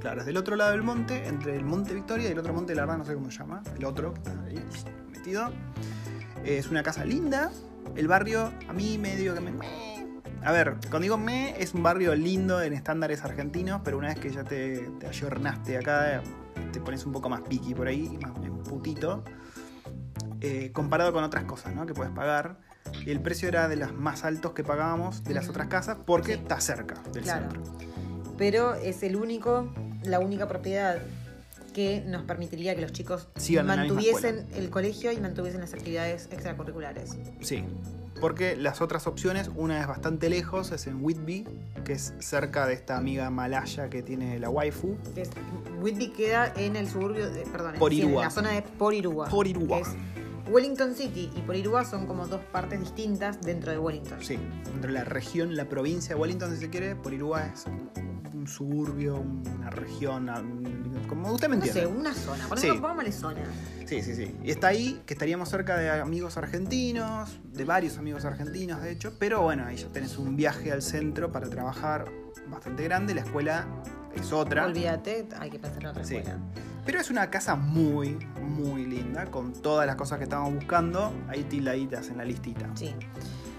[0.00, 2.74] Claro, es del otro lado del monte, entre el monte Victoria y el otro monte,
[2.74, 4.62] la verdad no sé cómo se llama, el otro que está ahí
[5.10, 5.50] metido.
[6.44, 7.50] Es una casa linda.
[7.96, 9.52] El barrio, a mí medio que me.
[9.52, 10.04] me.
[10.44, 14.18] A ver, cuando digo me, es un barrio lindo en estándares argentinos, pero una vez
[14.18, 16.22] que ya te, te ayornaste acá,
[16.74, 18.32] te pones un poco más piqui por ahí, más
[18.68, 19.22] putito.
[20.40, 21.86] eh, comparado con otras cosas ¿no?
[21.86, 22.58] que puedes pagar.
[23.06, 26.34] Y el precio era de los más altos que pagábamos de las otras casas porque
[26.34, 26.40] Sí.
[26.42, 27.50] está cerca del Claro.
[27.50, 27.72] centro.
[28.36, 29.72] Pero es el único,
[30.02, 30.98] la única propiedad
[31.72, 37.16] que nos permitiría que los chicos Sigan mantuviesen el colegio y mantuviesen las actividades extracurriculares.
[37.40, 37.64] Sí,
[38.20, 41.46] porque las otras opciones, una es bastante lejos, es en Whitby,
[41.84, 44.96] que es cerca de esta amiga malaya que tiene la waifu.
[45.16, 45.30] Es-
[45.80, 47.80] Whitby queda en el suburbio, de, perdón, en
[48.22, 48.62] la zona de
[49.66, 49.88] que es
[50.50, 54.18] Wellington City y Porirúa son como dos partes distintas dentro de Wellington.
[54.22, 54.38] Sí,
[54.74, 57.64] entre la región, la provincia de Wellington, si se quiere, Porirúa es
[58.44, 59.16] un suburbio,
[59.56, 60.28] una región,
[61.08, 61.98] como usted me No sé, entiende.
[61.98, 62.44] una zona.
[62.44, 62.48] Sí.
[62.50, 63.40] Ponemos, pongámosle zona.
[63.86, 64.36] Sí, sí, sí.
[64.42, 69.14] Y está ahí, que estaríamos cerca de amigos argentinos, de varios amigos argentinos, de hecho,
[69.18, 72.04] pero bueno, ahí ya tenés un viaje al centro para trabajar
[72.48, 73.66] bastante grande, la escuela
[74.14, 74.66] es otra.
[74.66, 76.16] Olvídate, hay que pensar en otra Sí.
[76.16, 76.38] escuela.
[76.84, 81.44] Pero es una casa muy, muy linda, con todas las cosas que estamos buscando, ahí
[81.44, 82.68] tildaditas en la listita.
[82.74, 82.94] Sí.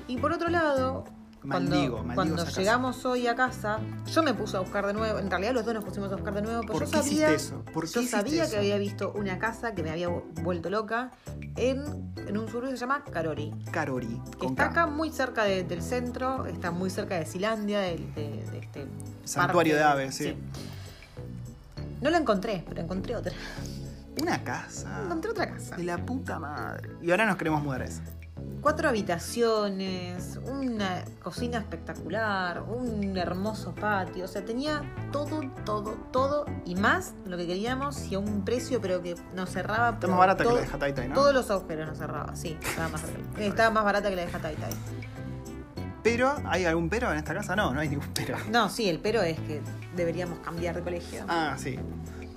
[0.08, 1.06] Y por otro lado,
[1.48, 2.60] cuando, Maldigo, maldigo cuando casa.
[2.60, 3.80] llegamos hoy a casa,
[4.12, 5.20] yo me puse a buscar de nuevo.
[5.20, 7.32] En realidad, los dos nos pusimos a buscar de nuevo, pero ¿Por yo qué sabía,
[7.32, 7.64] eso?
[7.74, 8.52] ¿Por yo sabía eso?
[8.52, 11.12] que había visto una casa que me había vu- vuelto loca
[11.56, 13.54] en, en un suburbio que se llama Karori.
[13.72, 17.98] Karori, Que está acá muy cerca de- del centro, está muy cerca de Silandia, de,
[18.16, 18.88] de- de este
[19.24, 19.84] Santuario parque.
[19.84, 20.36] de aves, sí.
[22.02, 23.34] No la encontré, pero encontré otra.
[24.22, 25.76] Una casa Encontré otra casa.
[25.76, 26.90] de la puta madre.
[27.02, 28.02] Y ahora nos queremos mudar a esa.
[28.66, 34.26] Cuatro habitaciones, una cocina espectacular, un hermoso patio.
[34.26, 38.82] O sea, tenía todo, todo, todo y más lo que queríamos y a un precio,
[38.82, 39.90] pero que nos cerraba.
[39.92, 41.14] Está más barata todo- que la de Hataitai, ¿no?
[41.14, 42.58] Todos los agujeros nos cerraba, sí.
[42.60, 43.04] Estaba más,
[43.38, 44.74] estaba más barata que la de Hataitai.
[46.02, 47.56] Pero, ¿hay algún pero en esta casa?
[47.56, 48.36] No, no hay ningún pero.
[48.50, 49.62] No, sí, el pero es que
[49.96, 51.24] deberíamos cambiar de colegio.
[51.28, 51.78] Ah, sí.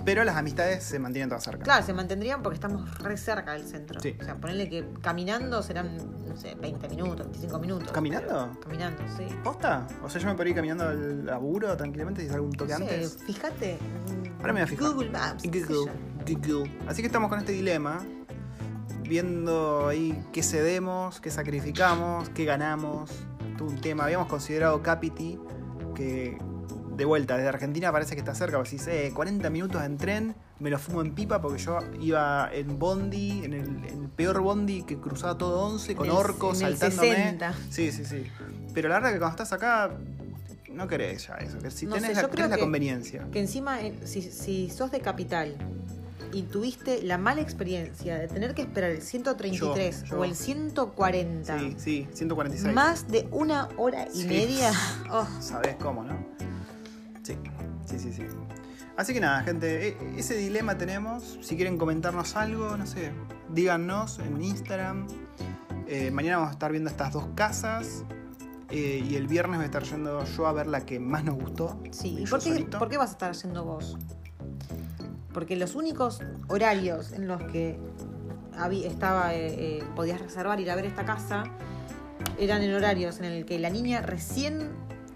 [0.08, 1.62] Pero las amistades se mantienen todas cerca.
[1.64, 4.00] Claro, se mantendrían porque estamos re cerca del centro.
[4.00, 4.16] Sí.
[4.20, 7.92] O sea, ponerle que caminando serán, no sé, 20 minutos, 25 minutos.
[7.92, 8.48] ¿Caminando?
[8.54, 9.26] Pero- Caminando, sí.
[9.44, 9.86] ¿Posta?
[10.02, 12.78] O sea, yo me podría ir caminando al laburo tranquilamente y salgo un toque No
[12.78, 13.18] sé, antes.
[13.26, 13.78] fíjate.
[14.40, 14.92] Ahora me voy a fijar.
[14.92, 15.42] Google Maps.
[15.44, 15.92] Google,
[16.26, 16.78] Google.
[16.86, 18.00] Así que estamos con este dilema,
[19.02, 23.10] viendo ahí qué cedemos, qué sacrificamos, qué ganamos.
[23.56, 24.04] Todo un tema.
[24.04, 25.38] Habíamos considerado Capiti,
[25.94, 26.38] que
[26.98, 28.58] de vuelta, desde Argentina parece que está cerca.
[28.58, 32.50] Pues si eh, 40 minutos en tren, me lo fumo en pipa porque yo iba
[32.52, 37.14] en bondi, en el, en el peor bondi que cruzaba todo 11, con orcos saltándome.
[37.14, 37.54] 60.
[37.70, 38.24] Sí, sí, sí.
[38.74, 39.92] Pero la verdad que cuando estás acá,
[40.72, 41.58] no querés ya eso.
[41.60, 43.26] Que si No tenés, sé, la, yo creo tenés la que- conveniencia.
[43.30, 45.56] Que encima, eh, si, si sos de capital
[46.32, 50.18] y tuviste la mala experiencia de tener que esperar el 133 Yo, yo.
[50.20, 52.74] o el 140 Sí, sí, 146.
[52.74, 54.26] más de una hora y Sí.
[54.26, 54.72] media,
[55.12, 56.26] oh, Sabés cómo, ¿no?
[57.88, 58.36] Sí, sí, sí, sí.
[58.96, 61.38] Así que nada, gente, e- ese dilema tenemos.
[61.40, 63.12] Si quieren comentarnos algo, no sé,
[63.52, 65.06] díganos en Instagram.
[65.86, 68.04] Eh, mañana vamos a estar viendo estas dos casas.
[68.70, 71.36] eh, y el viernes voy a estar yendo yo a ver la que más nos
[71.36, 71.80] gustó.
[71.90, 72.18] sí.
[72.20, 73.96] ¿Y por qué, por qué vas a estar haciendo vos?
[75.32, 77.78] Porque los únicos horarios en los que
[78.84, 81.44] estaba, eh, podías reservar ir a ver esta casa
[82.38, 84.68] eran en horarios en el que la niña recién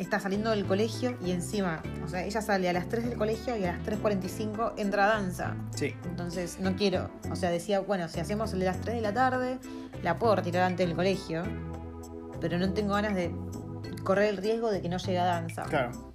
[0.03, 3.57] está saliendo del colegio y encima, o sea, ella sale a las 3 del colegio
[3.57, 5.57] y a las 3.45 entra a danza.
[5.75, 9.59] Sí, Entonces no quiero, o sea, decía, bueno, si hacemos las 3 de la tarde,
[10.03, 11.43] la puedo retirar antes del colegio,
[12.41, 13.35] pero no tengo ganas de
[14.05, 15.63] correr el riesgo de que no llegue a danza.
[15.65, 16.12] claro.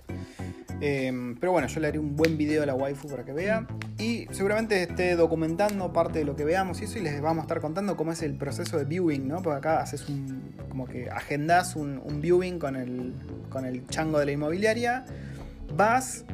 [0.82, 3.68] Eh, pero bueno, yo le haré un buen video a la waifu para que vea.
[3.98, 7.00] Y seguramente esté documentando parte de lo que veamos y eso.
[7.00, 9.42] Y les vamos a estar contando cómo es el proceso de viewing, ¿no?
[9.42, 10.54] Porque acá haces un.
[10.70, 13.14] como que agendas un, un viewing con el,
[13.50, 15.06] con el chango de la inmobiliaria.
[15.76, 16.26] Vas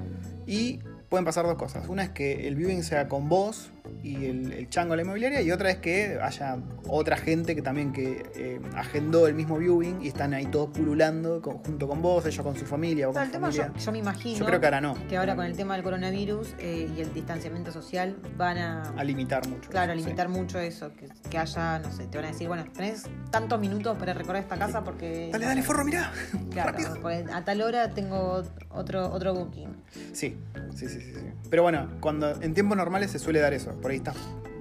[0.46, 0.80] y
[1.10, 1.88] pueden pasar dos cosas.
[1.90, 3.73] Una es que el viewing sea con vos
[4.04, 6.58] y el, el chango de la inmobiliaria, y otra es que haya
[6.90, 11.42] otra gente que también que eh, agendó el mismo viewing y están ahí todos pululando
[11.42, 13.72] con- junto con vos, ellos con su familia, vos con el tema familia.
[13.78, 15.84] yo, yo me imagino Yo creo que ahora no, que ahora con el tema del
[15.84, 19.70] coronavirus eh, y el distanciamiento social van a, a limitar mucho.
[19.70, 20.02] claro, a sí.
[20.04, 23.58] limitar mucho eso, que, que haya, no sé, te van a decir, bueno, tenés tantos
[23.60, 25.30] minutos para recorrer esta casa porque...
[25.32, 26.12] Dale, dale, forro, mirá.
[26.52, 26.78] Claro,
[27.34, 29.70] a tal hora tengo otro, otro booking.
[30.12, 30.36] Sí,
[30.76, 31.26] sí, sí, sí, sí.
[31.50, 33.72] Pero bueno, cuando en tiempos normales se suele dar eso.
[33.80, 34.16] Por ahí estás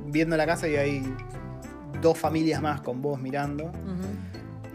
[0.07, 1.15] viendo la casa y hay
[2.01, 3.71] dos familias más con vos mirando.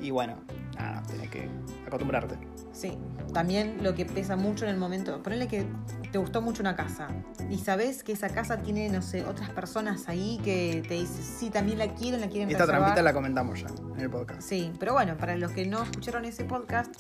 [0.01, 0.35] Y bueno,
[0.75, 1.47] nada, tenés que
[1.85, 2.35] acostumbrarte.
[2.71, 2.97] Sí,
[3.33, 5.65] también lo que pesa mucho en el momento, ponele que
[6.11, 7.07] te gustó mucho una casa
[7.49, 11.49] y sabes que esa casa tiene, no sé, otras personas ahí que te dicen, sí,
[11.49, 12.81] también la quieren, la quieren Esta reservar".
[12.83, 14.41] trampita la comentamos ya en el podcast.
[14.41, 16.93] Sí, pero bueno, para los que no escucharon ese podcast,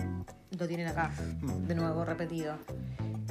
[0.57, 1.11] lo tienen acá,
[1.67, 2.55] de nuevo, repetido.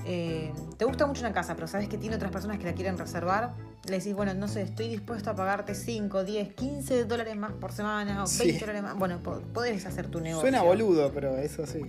[0.08, 2.96] Eh, te gusta mucho una casa, pero sabes que tiene otras personas que la quieren
[2.96, 3.54] reservar.
[3.88, 7.72] Le decís, bueno, no sé, estoy dispuesto a pagarte 5, 10, 15 dólares más por
[7.72, 8.58] semana o 20 Sí.
[8.60, 8.96] dólares más.
[8.96, 10.42] Bueno, po- podés hacer tu negocio.
[10.42, 11.80] Suena boludo, pero eso sí.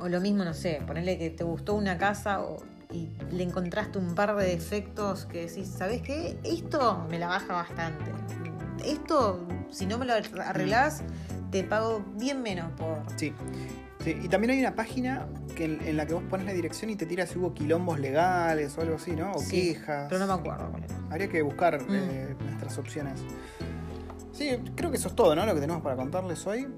[0.00, 2.56] O lo mismo, no sé, ponerle que te gustó una casa o-
[2.92, 6.38] y le encontraste un par de defectos que decís, ¿sabes qué?
[6.44, 8.10] Esto me la baja bastante.
[8.84, 11.02] Esto, si no me lo arreglás,
[11.50, 13.02] te pago bien menos por...
[13.16, 13.32] Sí.
[14.04, 15.26] Sí, Y también hay una página
[15.56, 17.98] que en, en la que vos pones la dirección y te tira si hubo quilombos
[17.98, 19.32] legales o algo así, ¿no?
[19.32, 20.06] O Sí, quejas.
[20.08, 20.94] Pero no me acuerdo cuál era.
[21.10, 21.86] Habría que buscar Mm.
[21.90, 23.20] eh, nuestras opciones.
[24.32, 25.44] Sí, creo que eso es todo, ¿no?
[25.44, 26.68] Lo que tenemos para contarles hoy.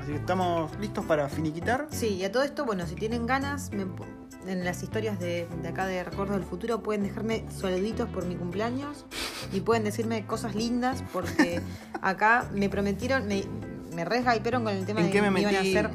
[0.00, 1.86] Así que estamos listos para finiquitar.
[1.90, 3.86] Sí, y a todo esto, bueno, si tienen ganas, me
[4.46, 8.36] en las historias de, de acá de Recuerdos del Futuro pueden dejarme saluditos por mi
[8.36, 9.04] cumpleaños
[9.52, 11.60] y pueden decirme cosas lindas porque
[12.00, 13.44] acá me prometieron, me,
[13.94, 15.90] me re hypearon con el tema ¿En de qué que me iban a hacer,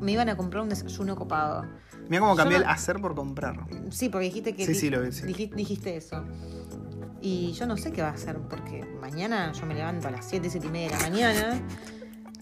[0.00, 1.66] me iban a comprar un desayuno copado.
[2.08, 3.60] Mira cómo cambié no- el hacer por comprar.
[3.90, 5.24] Sí, porque dijiste que Sí, di- sí, lo sí.
[5.24, 6.24] diji- dijiste eso.
[7.20, 10.26] Y yo no sé qué va a hacer, porque mañana yo me levanto a las
[10.26, 11.60] 7, 7 y media de la mañana.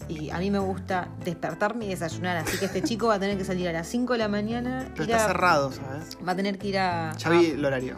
[0.07, 2.37] Y a mí me gusta despertarme y desayunar.
[2.37, 4.85] Así que este chico va a tener que salir a las 5 de la mañana.
[4.93, 6.17] Pero está a- cerrado, ¿sabes?
[6.27, 7.97] Va a tener que ir a, Ya vi el horario.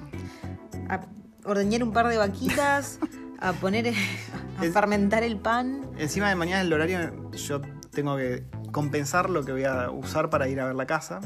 [0.89, 1.01] a,
[1.45, 2.99] ordeñar un par de vaquitas,
[3.39, 3.87] a poner,
[4.59, 5.89] a Es- fermentar el pan.
[5.97, 7.61] Encima de mañana el horario yo
[7.91, 11.19] tengo que compensar lo que voy a usar para ir a ver la casa.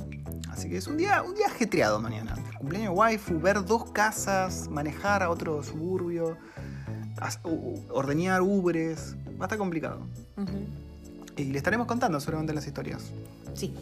[0.51, 2.35] Así que es un día, un día ajetreado mañana.
[2.57, 6.37] Cumpleaños de waifu, ver dos casas, manejar a otro suburbio,
[7.89, 9.15] ordeñar ubres.
[9.39, 10.07] Va a estar complicado.
[11.37, 13.11] Y le estaremos contando seguramente las historias.
[13.53, 13.73] Sí.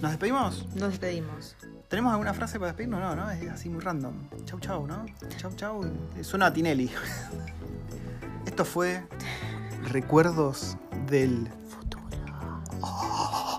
[0.00, 0.66] ¿Nos despedimos?
[0.74, 1.56] Nos despedimos.
[1.88, 3.00] ¿Tenemos alguna frase para despedirnos?
[3.00, 4.14] No, no, es así muy random.
[4.44, 5.04] Chau, chau, ¿no?
[5.36, 5.84] Chau, chau.
[6.22, 6.90] Suena a Tinelli.
[8.46, 9.02] Esto fue
[9.90, 10.76] Recuerdos
[11.08, 12.04] del Futuro.
[12.80, 13.49] Oh.